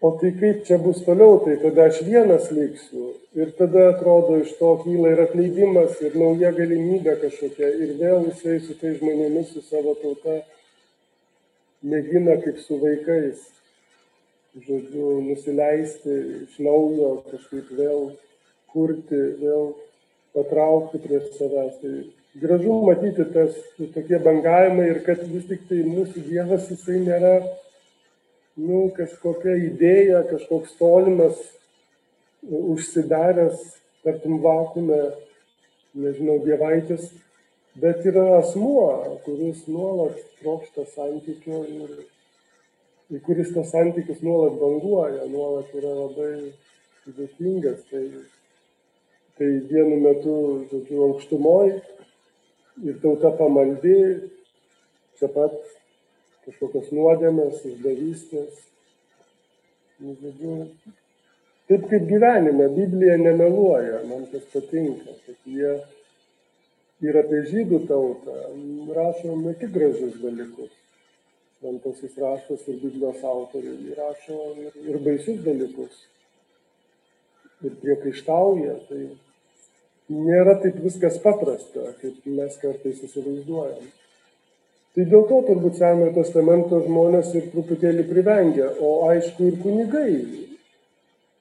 o 0.01 0.11
tai 0.19 0.31
kaip 0.39 0.63
čia 0.65 0.77
bus 0.77 1.01
toliau 1.03 1.39
tai 1.43 1.57
tada 1.59 1.89
aš 1.89 2.01
vienas 2.07 2.51
liksiu. 2.51 3.15
Ir 3.35 3.51
tada 3.57 3.89
atrodo 3.89 4.37
iš 4.39 4.53
to 4.59 4.71
kyla 4.83 5.11
ir 5.13 5.23
atleidimas 5.25 5.99
ir 6.01 6.15
nauja 6.15 6.53
galimybė 6.55 7.17
kažkokia 7.23 7.71
ir 7.83 7.97
vėl 7.99 8.29
jisai 8.29 8.59
su 8.63 8.77
tais 8.79 8.97
žmonėmis 9.01 9.51
su 9.53 9.63
savo 9.67 9.95
tauta 9.99 10.39
mėgina 11.83 12.37
kaip 12.43 12.61
su 12.63 12.79
vaikais 12.79 13.43
žodžiu 14.55 15.19
nusileisti 15.27 16.15
iš 16.45 16.55
naujo 16.63 17.11
kažkaip 17.27 17.67
vėl 17.75 18.09
kurti 18.71 19.19
vėl 19.43 19.73
patraukti 20.33 21.03
prie 21.03 21.19
savęs. 21.35 21.75
Tai 21.83 21.93
gražu 22.35 22.81
matyti 22.85 23.25
tas 23.33 23.55
tokie 23.93 24.19
bangavimai 24.25 24.89
ir 24.91 25.01
kad 25.05 25.23
vis 25.31 25.47
tik 25.49 25.65
tai 25.69 25.81
mūsų 25.87 26.27
dievas 26.27 26.69
jisai 26.69 26.99
nėra 27.05 27.33
nu, 28.59 28.89
kažkokia 28.95 29.55
idėja, 29.69 30.23
kažkoks 30.29 30.75
tolimas, 30.79 31.39
užsidaręs, 32.43 33.59
tartum 34.03 34.39
vakume, 34.43 34.99
nežinau, 35.99 36.39
dievaitis, 36.43 37.09
bet 37.79 38.05
yra 38.07 38.39
asmuo, 38.39 39.19
kuris 39.25 39.65
nuolat 39.71 40.17
trokšta 40.41 40.85
santykio 40.93 41.61
ir, 41.71 41.93
ir 43.11 43.23
kuris 43.27 43.53
tas 43.55 43.71
santykis 43.73 44.19
nuolat 44.25 44.59
banguoja, 44.59 45.27
nuolat 45.31 45.71
yra 45.79 45.95
labai 46.01 46.33
sudėtingas. 47.05 47.85
Tai, 47.91 48.03
tai 49.39 49.53
vienu 49.71 50.01
metu, 50.03 50.35
žodžiu, 50.67 50.99
aukštumoj 51.05 51.77
ir 52.85 52.97
tauta 53.03 53.31
pamaldi, 53.37 53.97
čia 55.19 55.29
pat 55.33 55.55
kažkokios 56.47 56.89
nuodėmės, 56.95 57.61
išdavystės. 57.67 58.65
Nu, 59.99 60.15
žodžiu, 60.21 60.55
taip 61.67 61.87
kaip 61.91 62.05
gyvenime, 62.07 62.69
Biblija 62.75 63.17
nemeluoja, 63.19 64.03
man 64.07 64.27
tas 64.31 64.45
patinka, 64.53 65.17
kad 65.25 65.49
jie 65.49 65.73
ir 67.03 67.19
apie 67.19 67.41
žydų 67.51 67.81
tautą 67.87 68.37
rašo 68.95 69.35
ne 69.39 69.55
tik 69.59 69.73
gražius 69.75 70.19
dalykus. 70.23 70.71
Šventasis 71.59 72.15
raštas 72.15 72.63
ir 72.71 72.79
Biblijos 72.79 73.23
autoriai 73.27 73.95
rašo 73.97 74.37
ir, 74.63 74.75
ir 74.87 74.99
baisius 75.03 75.41
dalykus. 75.43 76.05
Ir 77.67 77.75
priekaištauja. 77.81 78.77
Tai 78.87 79.01
nėra 80.09 80.57
taip 80.63 80.79
viskas 80.83 81.17
paprasta, 81.23 81.93
kaip 82.01 82.27
mes 82.27 82.59
kartais 82.61 83.01
įsivaizduojam. 83.05 83.89
Tai 84.95 85.05
dėl 85.05 85.25
to 85.29 85.39
turbūt 85.47 85.77
senojo 85.77 86.13
testamento 86.17 86.79
žmonės 86.85 87.33
ir 87.37 87.49
truputėlį 87.53 88.05
privengia 88.09 88.71
o 88.81 88.93
aišku 89.09 89.51
ir 89.51 89.59
kunigai. 89.63 90.13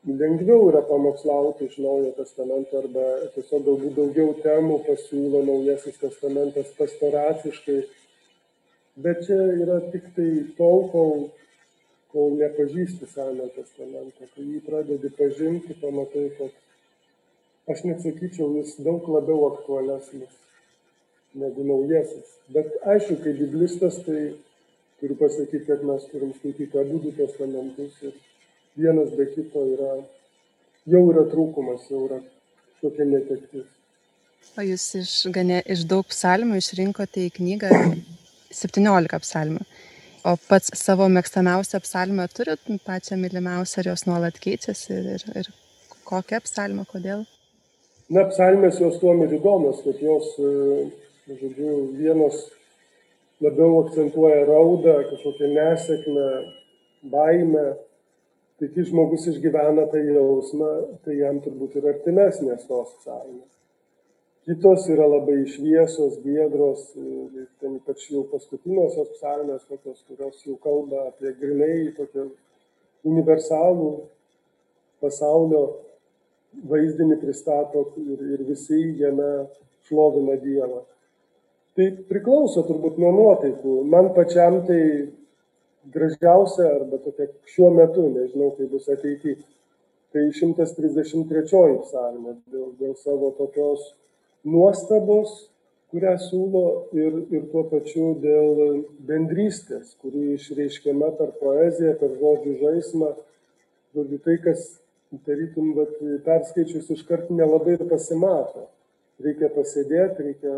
Lengviau 0.09 0.69
yra 0.71 0.83
pamokslauti 0.89 1.67
iš 1.69 1.79
naujojo 1.83 2.13
testamento 2.21 2.79
arba 2.81 3.07
tiesiog 3.35 3.65
galbūt 3.67 3.97
daugiau 3.97 4.37
temų 4.45 4.79
pasiūlo 4.87 5.43
naujasis 5.49 5.99
testamentas 6.01 6.71
pastoraciškai 6.79 7.81
bet 9.05 9.27
čia 9.27 9.41
yra 9.65 9.81
tiktai 9.93 10.31
tol 10.61 10.89
kol 10.93 11.29
kol 12.13 12.33
nepažįsti 12.39 13.09
senojo 13.11 13.51
testamento 13.57 14.31
kai 14.35 14.47
jį 14.47 14.63
pradedi 14.65 15.11
pažinti 15.19 15.77
pamatai 15.83 16.29
kad 16.39 16.55
aš 17.73 17.85
net 17.89 18.03
sakyčiau 18.05 18.51
jis 18.59 18.77
daug 18.85 19.09
labiau 19.15 19.49
aktualesnis 19.53 20.35
negu 21.39 21.65
naujasis. 21.65 22.37
Bet 22.55 22.77
aišku, 22.95 23.19
kaip 23.25 23.41
biblistas, 23.43 23.99
tai 24.07 24.23
turiu 25.01 25.17
pasakyti, 25.21 25.67
kad 25.69 25.85
mes 25.87 26.07
turim 26.13 26.33
skaityti 26.37 26.81
abu 26.81 27.01
du 27.03 27.13
testamentus 27.17 27.99
ir 28.03 28.15
vienas 28.79 29.13
be 29.19 29.29
kito 29.35 29.65
yra, 29.75 29.93
jau 30.93 31.03
yra 31.13 31.27
trūkumas, 31.33 31.87
jau 31.93 32.07
yra 32.09 32.23
tokia 32.81 33.07
netektis. 33.13 33.69
O 34.59 34.65
jūs 34.65 34.87
iš, 34.99 35.13
ganė, 35.35 35.61
iš 35.75 35.85
daug 35.91 36.07
psalmių 36.09 36.59
išrinkote 36.63 37.27
į 37.27 37.35
knygą 37.39 37.71
17 38.55 39.23
psalmių. 39.25 39.63
O 40.27 40.35
pats 40.49 40.73
savo 40.77 41.07
mėgstamiausią 41.13 41.81
psalmę 41.85 42.27
turit, 42.35 42.65
pačią 42.85 43.19
mylimiausią, 43.21 43.83
ar 43.83 43.93
jos 43.93 44.07
nuolat 44.09 44.39
keičiasi 44.43 44.95
ir, 44.97 45.11
ir, 45.15 45.27
ir 45.43 45.51
kokią 46.09 46.41
psalmę, 46.47 46.87
kodėl? 46.91 47.27
Na, 48.09 48.23
psalmės 48.25 48.79
jos 48.81 48.95
tuo 49.03 49.13
ir 49.21 49.35
įdomios, 49.37 49.83
kad 49.85 49.99
jos, 50.01 50.31
e, 50.41 50.87
žodžiu, 51.29 51.73
vienos 51.93 52.39
labiau 53.45 53.83
akcentuoja 53.83 54.47
raudą, 54.49 54.95
kažkokią 55.11 55.51
nesėkmę, 55.53 56.29
baimę. 57.13 57.67
Tai 58.59 58.69
kai 58.75 58.85
žmogus 58.89 59.27
išgyvena 59.31 59.85
tą 59.93 60.01
jausmą, 60.01 60.71
tai 61.05 61.19
jam 61.19 61.37
turbūt 61.45 61.77
ir 61.79 61.85
artimesnės 61.93 62.65
tos 62.67 62.95
psalmės. 63.03 63.51
Kitos 64.49 64.89
yra 64.89 65.05
labai 65.05 65.43
šviesos, 65.53 66.17
giedros, 66.25 66.87
ir 66.97 67.45
ten 67.61 67.77
ypač 67.77 68.07
jau 68.09 68.25
paskutiniosios 68.33 69.13
psalmės, 69.19 69.69
tokios, 69.69 70.01
kurios 70.09 70.41
jau 70.47 70.57
kalba 70.65 71.11
apie 71.11 71.35
grinai 71.37 71.93
tokią 71.99 72.25
universalų 73.05 73.93
pasaulio 75.05 75.63
vaizdinį 76.69 77.19
pristato 77.23 77.85
ir, 78.01 78.23
ir 78.37 78.45
visi 78.49 78.81
jame 79.01 79.49
šlovina 79.89 80.39
Dievą. 80.43 80.83
Tai 81.79 81.87
priklauso 82.09 82.65
turbūt 82.67 82.99
nuo 82.99 83.13
nuotaikų. 83.15 83.75
Man 83.87 84.11
pačiam 84.17 84.63
tai 84.67 84.81
gražiausia 85.95 86.67
arba 86.75 86.99
tokia 87.05 87.29
šiuo 87.53 87.71
metu, 87.77 88.09
nežinau, 88.15 88.51
kaip 88.57 88.73
bus 88.73 88.89
ateityje, 88.91 89.39
tai 90.13 90.25
133 90.35 91.79
psalmė 91.85 92.35
dėl, 92.49 92.73
dėl 92.81 92.97
savo 92.99 93.31
tokios 93.39 93.93
nuostabos, 94.49 95.47
kurią 95.93 96.15
siūlo 96.21 96.65
ir, 96.97 97.23
ir 97.33 97.47
tuo 97.53 97.65
pačiu 97.71 98.11
dėl 98.21 98.83
bendrystės, 99.09 99.95
kuri 100.03 100.35
išreiškiama 100.35 101.13
per 101.21 101.33
poeziją, 101.41 101.95
per 102.01 102.13
žodžių 102.21 102.57
žaismą. 102.61 103.15
Žodžiu, 103.97 104.19
tai, 104.25 104.37
kas, 104.45 104.67
tarytum, 105.25 105.73
bet 105.77 105.95
perskaičius 106.27 106.91
iškart 106.95 107.31
nelabai 107.33 107.77
ir 107.77 107.85
pasimato. 107.91 108.69
Reikia 109.25 109.49
pasėdėti, 109.55 110.27
reikia 110.27 110.55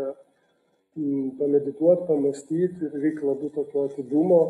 mm, 0.97 1.37
pamedituoti, 1.39 2.07
pamastyti 2.09 2.87
ir 2.87 2.97
reikia 2.97 3.25
labiau 3.29 3.49
tokio 3.55 3.87
atidumo, 3.89 4.41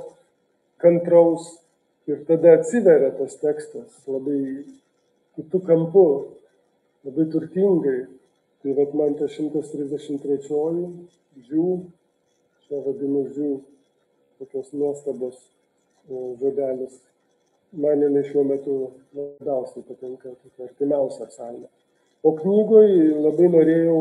kantraus. 0.83 1.47
Ir 2.09 2.23
tada 2.27 2.55
atsiveria 2.57 3.11
tas 3.13 3.37
tekstas 3.39 4.01
labai 4.09 4.65
kitų 5.37 5.61
kampų, 5.67 6.07
labai 7.07 7.27
turtingai. 7.31 7.99
Tai 8.61 8.73
vat 8.77 8.91
man 8.93 9.15
ta 9.17 9.25
133 9.29 10.49
žiū, 11.47 11.67
čia 12.67 12.81
vadinu 12.85 13.23
žiū, 13.33 13.53
tokios 14.41 14.69
nuostabos 14.73 15.37
e, 16.09 16.13
žodelis. 16.41 16.99
Man 17.71 18.01
jinai 18.03 18.25
šiuo 18.27 18.43
metu 18.43 18.73
labiausiai 19.15 19.85
patinka, 19.87 20.33
tokia 20.43 20.65
artimiausia 20.67 21.27
psalmė. 21.29 21.69
O 22.19 22.33
knygoj 22.35 22.89
labai 23.23 23.47
norėjau 23.53 23.99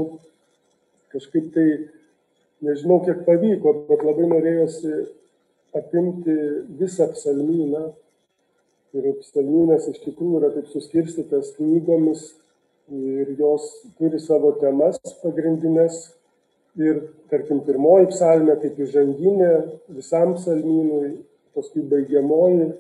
kažkaip 1.15 1.53
tai, 1.55 1.67
nežinau 2.67 2.99
kiek 3.05 3.23
pavyko, 3.29 3.77
bet 3.87 4.03
labai 4.03 4.27
norėjosi 4.33 4.91
apimti 5.79 6.35
visą 6.83 7.07
psalmyną. 7.15 7.93
Ir 8.99 9.07
psalmynas 9.21 9.87
iš 9.87 10.03
tikrųjų 10.03 10.43
yra 10.43 10.51
taip 10.57 10.67
suskirstytas 10.75 11.55
knygomis 11.55 12.27
ir 12.91 13.37
jos 13.39 13.71
turi 14.01 14.19
savo 14.19 14.57
temas 14.59 14.99
pagrindines. 15.23 16.09
Ir, 16.79 17.05
tarkim, 17.31 17.63
pirmoji 17.67 18.11
psalmė 18.11 18.59
kaip 18.63 18.83
įžanginė 18.83 19.55
visam 19.95 20.37
psalmynui, 20.37 21.21
paskui 21.55 21.83
baigiamoji, 21.87 22.73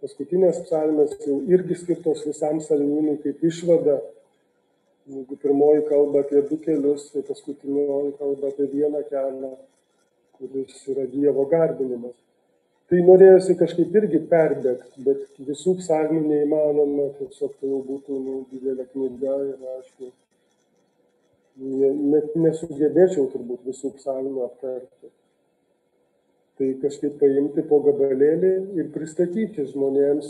paskutinės 0.00 0.62
psalmės 0.66 1.16
jau 1.26 1.40
irgi 1.52 1.76
skirtos 1.82 2.24
visam 2.28 2.62
psalmynui 2.62 3.18
kaip 3.24 3.44
išvada. 3.50 3.98
Jeigu 5.10 5.36
pirmoji 5.42 5.86
kalba 5.88 6.22
apie 6.24 6.42
du 6.48 6.58
kelius, 6.62 7.08
tai 7.14 7.24
paskutinioji 7.26 8.16
kalba 8.18 8.50
apie 8.52 8.68
vieną 8.72 9.00
kelią, 9.10 9.54
kuris 10.38 10.82
yra 10.92 11.06
Dievo 11.10 11.46
garbinimas 11.50 12.18
tai 12.90 13.04
norėjosi 13.06 13.54
kažkaip 13.58 13.94
irgi 14.00 14.18
perbėgt 14.30 14.96
bet 15.06 15.20
visų 15.46 15.76
psalmių 15.78 16.24
neįmanoma 16.26 17.06
tiesiog 17.20 17.52
tai 17.60 17.70
jau 17.70 17.78
būtų 17.86 18.18
nu 18.24 18.34
didelė 18.50 18.86
knyga 18.90 19.36
ir 19.46 19.68
aišku 19.76 20.10
ne, 21.60 21.92
net 22.16 22.34
nesugebėčiau 22.34 23.28
turbūt 23.30 23.62
visų 23.70 23.92
psalmių 24.00 24.42
aptarti. 24.48 25.12
Tai 26.60 26.66
kažkaip 26.82 27.14
paimti 27.16 27.62
po 27.64 27.78
gabalėlį 27.86 28.48
ir 28.76 28.88
pristatyti 28.92 29.64
žmonėms, 29.70 30.26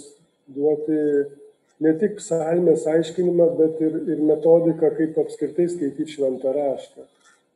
duoti 0.55 0.99
ne 1.83 1.93
tik 1.99 2.21
psalmės 2.21 2.85
aiškinimą, 2.93 3.49
bet 3.59 3.81
ir, 3.83 3.97
ir 4.15 4.23
metodiką, 4.29 4.93
kaip 4.95 5.19
apskritai 5.25 5.67
skaityti 5.73 6.15
šventą 6.15 6.53
raštą. 6.55 7.09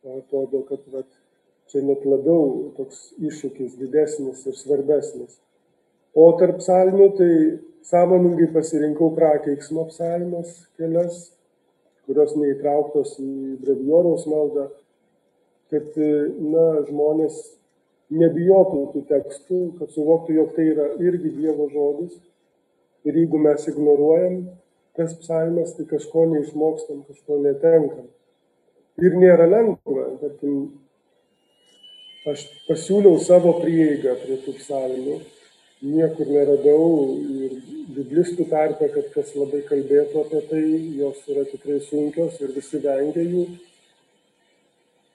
Man 0.02 0.24
atrodo, 0.24 0.64
kad 0.66 0.82
vat, 0.90 1.06
čia 1.70 1.84
net 1.86 2.02
labiau 2.02 2.72
toks 2.74 3.12
iššūkis 3.22 3.78
didesnis 3.78 4.42
ir 4.50 4.58
svarbesnis. 4.58 5.38
O 6.10 6.26
tarp 6.42 6.58
psalmių 6.58 7.08
tai 7.14 7.32
sąmoningai 7.86 8.50
pasirinkau 8.58 9.14
prakeiksmo 9.14 9.86
psalmes 9.94 10.64
kelias, 10.78 11.28
kurios 12.08 12.34
neįtrauktos 12.34 13.20
į 13.22 13.60
brevioriaus 13.62 14.26
maldą, 14.26 14.70
kad 15.70 15.94
na, 15.94 16.66
žmonės 16.90 17.44
nebijotų 18.14 18.82
tų 18.92 19.02
tekstų, 19.10 19.60
kad 19.78 19.92
suvoktų, 19.94 20.36
jog 20.38 20.54
tai 20.56 20.68
yra 20.72 20.90
irgi 21.02 21.32
Dievo 21.38 21.68
žodis. 21.72 22.14
Ir 23.04 23.18
jeigu 23.20 23.40
mes 23.42 23.66
ignoruojam 23.68 24.44
tas 24.96 25.12
psalmes, 25.18 25.74
tai 25.76 25.84
kažko 25.90 26.28
neišmokstam, 26.30 27.02
kažko 27.08 27.40
netenkam. 27.42 28.06
Ir 29.02 29.16
nėra 29.18 29.48
lengva, 29.50 30.06
tarkim, 30.20 30.58
aš 32.30 32.44
pasiūliau 32.68 33.18
savo 33.20 33.56
prieigą 33.58 34.14
prie 34.22 34.38
tų 34.44 34.54
psalmių, 34.60 35.18
niekur 35.84 36.30
neradau 36.30 36.86
ir 37.18 37.58
biblistų 37.96 38.46
tarpe, 38.52 38.88
kad 38.94 39.10
kas 39.16 39.34
labai 39.36 39.64
kalbėtų 39.68 40.22
apie 40.22 40.42
tai, 40.48 40.64
jos 41.00 41.20
yra 41.28 41.44
tikrai 41.50 41.80
sunkios 41.84 42.38
ir 42.40 42.54
visi 42.54 42.80
vengia 42.84 43.26
jų. 43.26 43.48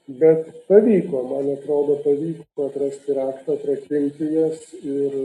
Bet 0.10 0.48
pavyko, 0.66 1.22
man 1.30 1.52
atrodo, 1.54 2.00
pavyko 2.02 2.66
atrasti 2.66 3.14
raktą, 3.14 3.54
atrakinti 3.60 4.30
jas 4.34 4.64
ir, 4.82 5.18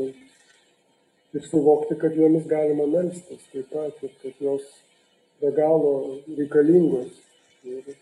ir 1.32 1.46
suvokti, 1.48 1.96
kad 2.02 2.18
jomis 2.20 2.44
galima 2.50 2.84
melstis 2.92 3.46
taip 3.52 3.70
pat 3.72 4.02
ir 4.04 4.12
kad 4.20 4.42
jos 4.44 4.66
be 5.40 5.54
galo 5.56 5.94
reikalingos. 6.28 7.16
Ir 7.64 7.96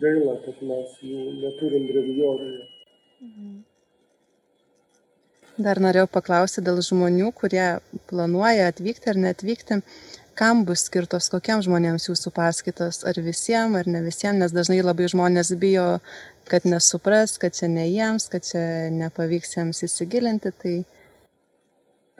gaila, 0.00 0.38
kad 0.48 0.64
mes 0.64 0.98
jų 1.04 1.22
neturim 1.44 1.88
brevijoriuje. 1.92 2.68
Mhm. 3.20 3.56
Dar 5.56 5.80
norėjau 5.80 6.08
paklausyti 6.12 6.64
dėl 6.66 6.82
žmonių, 6.84 7.30
kurie 7.36 7.66
planuoja 8.10 8.66
atvykti 8.72 9.12
ar 9.12 9.20
neatvykti. 9.20 9.78
Kam 10.36 10.66
bus 10.68 10.82
skirtos, 10.84 11.30
kokiem 11.32 11.62
žmonėms 11.64 12.10
jūsų 12.10 12.28
paskaitos, 12.36 12.98
ar 13.08 13.16
visiems, 13.24 13.78
ar 13.78 13.86
ne 13.88 14.02
visiems, 14.04 14.42
nes 14.42 14.52
dažnai 14.52 14.82
labai 14.84 15.06
žmonės 15.08 15.54
bijo, 15.56 15.86
kad 16.50 16.66
nesupras, 16.68 17.38
kad 17.40 17.56
čia 17.56 17.70
ne 17.72 17.86
jiems, 17.88 18.26
kad 18.28 18.44
čia 18.44 18.60
nepavyks 18.92 19.56
jiems 19.56 19.80
įsigilinti. 19.86 20.52
Tai... 20.60 20.74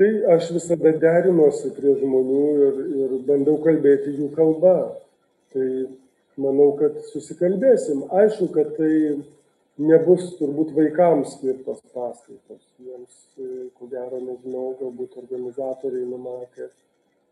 tai 0.00 0.08
aš 0.32 0.48
visada 0.54 0.94
derinuosi 1.02 1.74
prie 1.76 1.92
žmonių 2.00 2.46
ir, 2.68 2.80
ir 3.02 3.12
bandau 3.28 3.58
kalbėti 3.66 4.16
jų 4.16 4.30
kalbą. 4.38 4.78
Tai 5.52 5.68
manau, 6.40 6.70
kad 6.80 6.96
susikalbėsim. 7.10 8.06
Aišku, 8.22 8.48
kad 8.56 8.72
tai 8.80 8.94
nebus 9.92 10.32
turbūt 10.40 10.72
vaikams 10.80 11.36
skirtos 11.36 11.84
paskaitos. 11.92 12.64
Jiems, 12.80 13.20
e, 13.36 13.68
ko 13.76 13.92
gero, 13.92 14.24
nežinau, 14.24 14.70
galbūt 14.80 15.20
organizatoriai 15.20 16.08
numatė 16.08 16.72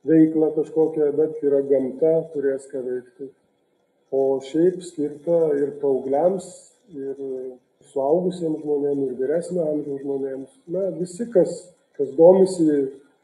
veiklą 0.09 0.51
kažkokią, 0.59 1.11
bet 1.19 1.41
yra 1.47 1.63
gamta, 1.69 2.15
turės 2.35 2.67
ką 2.71 2.83
veikti. 2.85 3.31
O 4.15 4.39
šiaip 4.45 4.83
skirta 4.85 5.39
ir 5.59 5.75
paaugliams, 5.81 6.47
ir 6.95 7.17
suaugusiems 7.93 8.61
žmonėms, 8.63 9.09
ir 9.09 9.17
vyresnio 9.19 9.65
amžiaus 9.71 10.05
žmonėms. 10.05 10.53
Na, 10.75 10.85
visi, 10.99 11.27
kas, 11.33 11.57
kas 11.99 12.13
domisi 12.19 12.69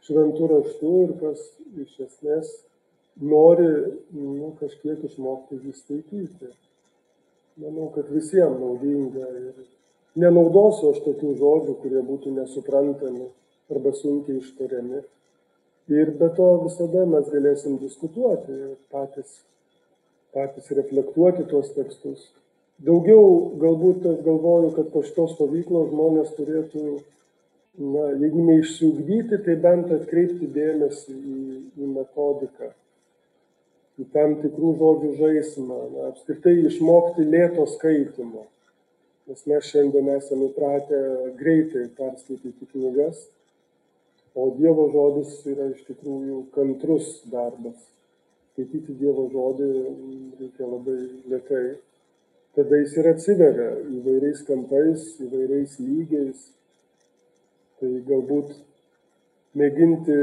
šventų 0.06 0.48
raštų 0.54 0.96
ir 1.04 1.14
kas 1.20 1.44
iš 1.78 2.00
esmės 2.08 2.50
nori 3.20 3.68
nu, 4.16 4.54
kažkiek 4.60 5.04
išmokti 5.04 5.60
jį 5.60 5.74
skaityti. 5.76 6.50
Manau, 7.60 7.90
kad 7.94 8.08
visiems 8.08 8.56
naudinga 8.60 9.26
ir 9.36 9.66
nenaudosiu 10.18 10.94
aš 10.94 11.02
tokių 11.04 11.34
žodžių, 11.38 11.76
kurie 11.82 12.02
būtų 12.06 12.32
nesuprantami 12.38 13.28
arba 13.70 13.92
sunkiai 13.94 14.40
ištariami. 14.40 15.02
Ir 15.90 16.10
be 16.18 16.28
to 16.36 16.48
visada 16.64 17.02
mes 17.12 17.30
galėsim 17.32 17.78
diskutuoti 17.82 18.52
ir 18.54 18.74
patys, 18.94 19.40
patys 20.34 20.68
reflektuoti 20.78 21.48
tuos 21.50 21.72
tekstus. 21.74 22.28
Daugiau 22.86 23.24
galbūt 23.60 24.06
aš 24.08 24.20
galvoju, 24.24 24.68
kad 24.76 24.92
po 24.92 25.02
šitos 25.02 25.34
stovyklos 25.34 25.88
žmonės 25.90 26.30
turėtų, 26.36 26.84
na, 27.80 28.04
jeigu 28.22 28.44
neišsiugdyti, 28.46 29.40
tai 29.48 29.56
bent 29.66 29.90
atkreipti 29.96 30.46
dėmesį 30.54 31.16
į, 31.16 31.40
į 31.74 31.90
metodiką, 31.96 32.70
į 33.98 34.06
tam 34.14 34.38
tikrų 34.44 34.72
žodžių 34.78 35.12
žaismą, 35.18 35.80
na, 35.96 36.06
apskritai 36.12 36.54
išmokti 36.70 37.26
lėto 37.26 37.66
skaitimo. 37.74 38.46
Nes 39.26 39.42
mes 39.50 39.66
šiandien 39.74 40.14
esame 40.14 40.52
įpratę 40.52 41.02
greitai 41.42 41.88
perskaityti 41.98 42.70
knygas, 42.72 43.26
o 44.38 44.48
Dievo 44.56 44.88
žodis 44.94 45.36
yra 45.50 45.70
iš 45.74 45.84
tikrųjų 45.88 46.44
kantrus 46.54 47.20
darbas. 47.30 47.78
Skaityti 48.52 48.96
Dievo 49.00 49.28
žodį 49.32 49.70
reikia 50.40 50.66
labai 50.68 50.98
lietai 51.30 51.64
tada 52.56 52.80
jis 52.82 52.96
ir 52.98 53.08
atsiveria 53.10 53.68
įvairiais 53.98 54.42
kampais, 54.46 55.04
įvairiais 55.22 55.76
lygiais. 55.82 56.48
Tai 57.80 57.90
galbūt 58.08 58.52
mėginti 59.56 60.16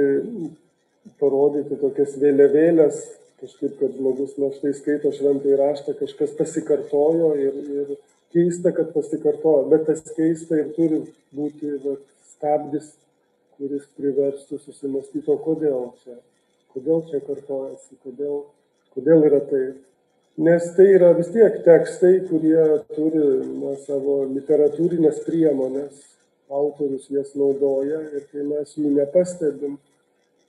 parodyti 1.22 1.80
tokias 1.82 2.18
vėliavėlės, 2.22 2.99
kažkaip, 3.41 3.78
kad 3.80 3.95
žmogus 3.95 4.36
na 4.41 4.51
štai 4.53 4.74
skaito 4.78 5.14
šventąjį 5.16 5.58
raštą, 5.62 5.95
kažkas 5.97 6.36
pasikartojo 6.38 7.32
ir, 7.41 7.58
ir 7.80 7.95
keista, 8.36 8.74
kad 8.76 8.91
pasikartojo, 8.93 9.66
bet 9.72 9.88
tas 9.89 10.03
keista 10.18 10.60
ir 10.60 10.72
turi 10.78 11.01
būti 11.38 11.74
vat, 11.86 12.03
stabdis, 12.36 12.91
kuris 13.58 13.86
priverstų 13.97 14.62
susimastyti, 14.62 15.28
o 15.34 15.38
kodėl 15.41 15.91
čia, 16.03 16.20
kodėl 16.76 17.03
čia 17.10 17.22
kartojasi, 17.26 17.97
kodėl, 18.05 18.41
kodėl 18.95 19.28
yra 19.30 19.41
taip 19.49 19.84
nes 20.38 20.74
tai 20.76 20.86
yra 20.93 21.14
vis 21.18 21.32
tiek 21.34 21.62
tekstai, 21.66 22.20
kurie 22.30 22.66
turi 22.93 23.24
na, 23.58 23.74
savo 23.88 24.20
literatūrinės 24.30 25.24
priemonės, 25.26 26.03
autorius 26.53 27.08
jas 27.12 27.34
naudoja 27.36 28.03
ir 28.14 28.28
kai 28.30 28.45
mes 28.45 28.76
jų 28.78 28.93
nepastebim, 28.99 29.80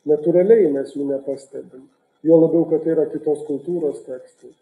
natūraliai 0.09 0.69
mes 0.75 0.93
jų 0.95 1.09
nepastebim. 1.09 1.89
Jo 2.27 2.37
labiau, 2.43 2.67
kad 2.69 2.85
tai 2.85 2.93
yra 2.97 3.07
kitos 3.09 3.41
kultūros 3.47 4.03
tekstai. 4.05 4.53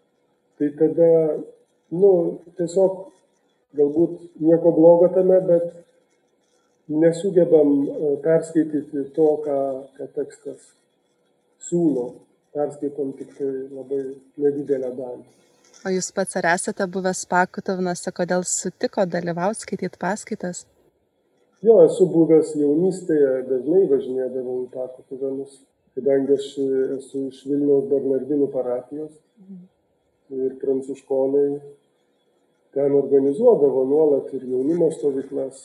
Tai 0.57 0.69
tada, 0.79 1.11
nu, 1.91 2.11
tiesiog 2.57 3.03
galbūt 3.77 4.15
nieko 4.39 4.71
blogo 4.73 5.11
tame, 5.13 5.41
bet 5.49 5.67
nesugebam 6.87 7.73
e, 7.83 8.13
perskaityti 8.23 9.09
to, 9.15 9.27
ką, 9.43 9.57
ką 9.97 10.07
tekstas 10.15 10.71
siūlo 11.67 12.07
perskaitom 12.55 13.11
tik 13.17 13.33
tai 13.37 13.49
labai 13.73 14.01
nedidelę 14.39 14.93
dalį. 14.97 15.25
O 15.85 15.91
jūs 15.93 16.09
pats 16.15 16.39
ar 16.39 16.47
esate 16.55 16.87
buvęs 16.89 17.25
Pakutovnuose, 17.29 18.11
kodėl 18.15 18.43
sutiko 18.49 19.05
dalyvauti 19.05 19.65
skaityti 19.65 19.99
paskaitas? 20.01 20.63
Jo, 21.65 21.79
esu 21.85 22.07
buvęs 22.09 22.53
jaunystėje, 22.57 23.29
dažnai 23.49 23.83
važinėdavau 23.91 24.57
į 24.63 24.67
Pakutovnus, 24.73 25.59
kadangi 25.97 26.37
aš 26.37 26.49
esu 26.97 27.27
iš 27.31 27.43
Vilniaus 27.49 27.87
Bernardinų 27.91 28.49
parapijos 28.53 29.13
ir 30.33 30.57
pranciškonai 30.61 31.47
ten 32.75 32.93
organizuodavo 32.97 33.85
nuolat 33.89 34.33
ir 34.37 34.43
jaunimo 34.45 34.89
stovyklas. 34.93 35.63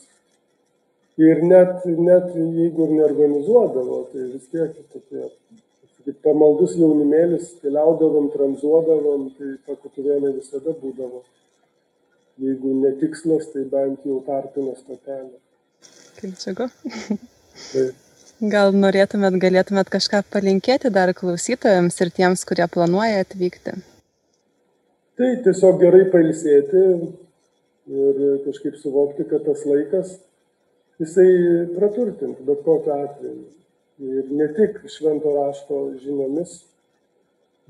Ir 1.20 1.42
net, 1.44 1.84
net 1.84 2.30
jeigu 2.32 2.86
ir 2.86 2.94
neorganizuodavo, 2.96 3.98
tai 4.12 4.30
vis 4.32 4.46
tiek 4.48 4.72
tokie 4.94 5.26
kaip 6.02 6.18
pamaldus 6.24 6.74
jaunimėlis, 6.78 7.52
keliaudavom, 7.62 8.30
tranzuodavom, 8.32 9.28
tai 9.38 9.52
pakutuvėlė 9.68 10.32
visada 10.38 10.74
būdavo. 10.80 11.22
Jeigu 12.42 12.72
netikslas, 12.80 13.50
tai 13.52 13.66
bent 13.70 14.06
jau 14.08 14.18
tarpinė 14.26 14.72
stotelė. 14.80 15.36
Kaip 16.18 16.40
džiugu. 16.40 16.68
Taip. 17.72 18.00
Gal 18.42 18.72
norėtumėt, 18.74 19.36
galėtumėt 19.38 19.90
kažką 19.92 20.24
palinkėti 20.32 20.90
dar 20.90 21.12
klausytojams 21.14 22.00
ir 22.02 22.10
tiems, 22.16 22.42
kurie 22.48 22.66
planuoja 22.66 23.20
atvykti? 23.22 23.76
Tai 25.20 25.28
tiesiog 25.44 25.78
gerai 25.78 26.08
pailsėti 26.10 26.82
ir 27.92 28.18
kažkaip 28.48 28.80
suvokti, 28.80 29.28
kad 29.30 29.44
tas 29.46 29.62
laikas, 29.68 30.16
jisai 31.02 31.32
praturtintų 31.74 32.46
bet 32.46 32.62
kokiu 32.66 32.94
atveju 32.94 33.52
ir 34.02 34.30
ne 34.30 34.48
tik 34.56 34.80
švento 34.90 35.32
rašto 35.36 35.82
žiniomis, 36.02 36.62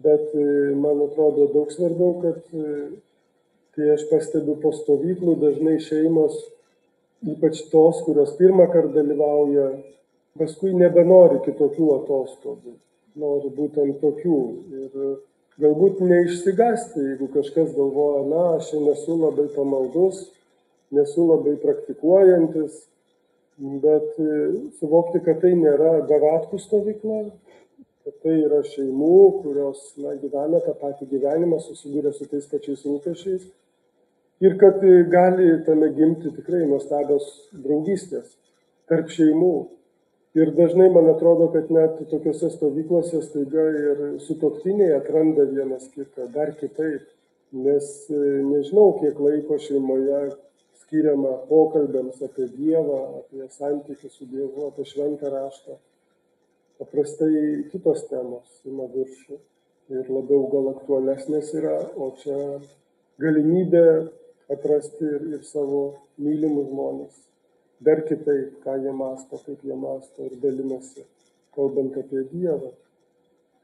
bet 0.03 0.35
e, 0.35 0.45
man 0.79 1.03
atrodo 1.07 1.49
daug 1.53 1.73
svarbiau, 1.73 2.15
kad 2.23 2.39
e, 2.57 2.77
kai 3.77 3.91
aš 3.95 4.07
pastebiu 4.11 4.57
po 4.63 4.73
stovyklų, 4.77 5.37
dažnai 5.41 5.79
šeimos, 5.83 6.39
ypač 7.35 7.65
tos, 7.73 8.03
kurios 8.07 8.35
pirmą 8.39 8.69
kartą 8.73 8.95
dalyvauja, 8.99 9.69
paskui 10.39 10.73
nebenori 10.77 11.43
kitokių 11.45 11.91
atostogų, 12.01 12.77
nori 13.21 13.53
būtent 13.57 14.01
tokių. 14.03 14.39
Ir 14.83 15.03
galbūt 15.63 16.01
neišsigasti, 16.05 17.03
jeigu 17.13 17.29
kažkas 17.35 17.75
galvoja, 17.77 18.25
na, 18.29 18.47
aš 18.59 18.73
nesu 18.81 19.19
labai 19.21 19.49
pamaldus, 19.55 20.25
nesu 20.93 21.29
labai 21.29 21.59
praktikuojantis, 21.63 22.83
bet 23.59 24.19
e, 24.19 24.35
suvokti, 24.79 25.21
kad 25.25 25.43
tai 25.43 25.53
nėra 25.59 25.99
gavatkų 26.09 26.61
stovykla, 26.61 27.19
kad 28.03 28.15
tai 28.25 28.39
yra 28.43 28.63
šeimų, 28.67 29.19
kurios 29.43 29.83
na, 30.03 30.17
gyvena 30.19 30.63
tą 30.65 30.75
patį 30.81 31.11
gyvenimą, 31.13 31.61
susiduria 31.63 32.15
su 32.17 32.27
tais 32.31 32.49
pačiais 32.51 32.87
rūpešiais 32.89 33.51
ir 34.43 34.59
kad 34.59 34.83
e, 34.85 35.03
gali 35.11 35.53
tame 35.67 35.93
gimti 35.95 36.33
tikrai 36.35 36.65
nuostabios 36.67 37.29
draugystės 37.53 38.35
tarp 38.91 39.13
šeimų. 39.15 39.55
Ir 40.33 40.55
dažnai 40.57 40.89
man 40.89 41.11
atrodo, 41.13 41.51
kad 41.53 41.69
net 41.71 41.99
tokiuose 42.09 42.49
stovyklose 42.55 43.21
staiga 43.21 43.67
ir 43.77 43.99
sutoktiniai 44.25 44.95
atranda 44.97 45.45
vienas 45.51 45.91
kitą 45.93 46.31
dar 46.33 46.55
kitaip, 46.57 47.05
nes 47.53 47.91
e, 48.09 48.23
nežinau, 48.49 48.95
kiek 49.03 49.21
laiko 49.21 49.61
šeimoje 49.61 50.25
skiriama 50.93 51.47
pokalbiams 51.49 52.21
apie 52.23 52.51
Dievą, 52.53 53.23
apie 53.23 53.47
santykių 53.49 54.11
su 54.13 54.27
Dievu, 54.29 54.67
apie 54.69 54.85
šventą 54.85 55.31
raštą. 55.33 55.79
Paprastai 56.77 57.65
kitos 57.73 58.05
temos 58.11 58.61
ima 58.69 58.85
viršų 58.93 59.39
ir 59.97 60.11
labiau 60.13 60.51
gal 60.53 60.69
aktualesnės 60.75 61.55
yra, 61.57 61.79
o 61.97 62.11
čia 62.21 62.37
galimybė 63.23 63.87
atrasti 64.53 65.09
ir, 65.09 65.27
ir 65.39 65.43
savo 65.49 65.83
mylimus 66.21 66.69
žmonės. 66.69 67.19
Dar 67.81 68.05
kitaip, 68.05 68.61
ką 68.61 68.77
jie 68.85 68.93
masto, 68.93 69.41
kaip 69.47 69.65
jie 69.65 69.75
masto 69.75 70.29
ir 70.29 70.37
dalinasi, 70.45 71.07
kalbant 71.57 71.97
apie 71.97 72.27
Dievą. 72.35 72.75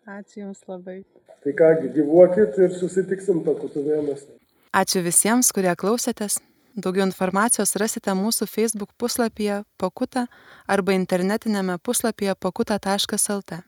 Ačiū 0.08 0.46
Jums 0.46 0.64
labai. 0.64 1.02
Tai 1.44 1.58
kągi, 1.60 1.92
gyvuokit 1.92 2.56
ir 2.56 2.72
susitiksim 2.80 3.44
pakutuvėnuose. 3.44 4.38
Ačiū 4.72 5.04
visiems, 5.04 5.52
kurie 5.52 5.76
klausėtės. 5.76 6.40
Daugiau 6.78 7.02
informacijos 7.08 7.72
rasite 7.80 8.12
mūsų 8.14 8.46
Facebook 8.46 8.92
puslapyje 9.02 9.64
Pakuta 9.82 10.28
arba 10.70 10.94
internetinėme 10.94 11.74
puslapyje 11.82 12.36
pakuta.lt. 12.38 13.58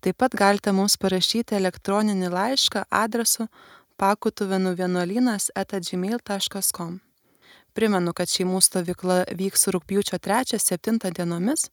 Taip 0.00 0.16
pat 0.16 0.36
galite 0.40 0.72
mums 0.72 0.96
parašyti 0.96 1.58
elektroninį 1.58 2.30
laišką 2.32 2.86
adresu 2.88 3.44
pakutuvenų 4.00 4.72
vienuolynas 4.78 5.50
etagmail.com. 5.52 6.96
Primenu, 7.76 8.16
kad 8.16 8.32
šeimų 8.32 8.62
stovykla 8.64 9.18
vyks 9.36 9.68
rūpjūčio 9.76 10.16
3-7 10.24 11.12
dienomis, 11.20 11.68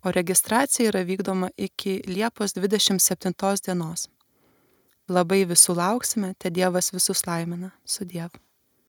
o 0.00 0.14
registracija 0.16 0.94
yra 0.94 1.04
vykdoma 1.04 1.52
iki 1.60 2.00
Liepos 2.08 2.56
27 2.56 3.36
dienos. 3.68 4.08
Labai 5.12 5.44
visų 5.44 5.76
lauksime, 5.76 6.32
te 6.40 6.48
Dievas 6.48 6.88
visus 6.96 7.26
laimina. 7.28 7.74
Su 7.84 8.08
Dievu. 8.08 8.45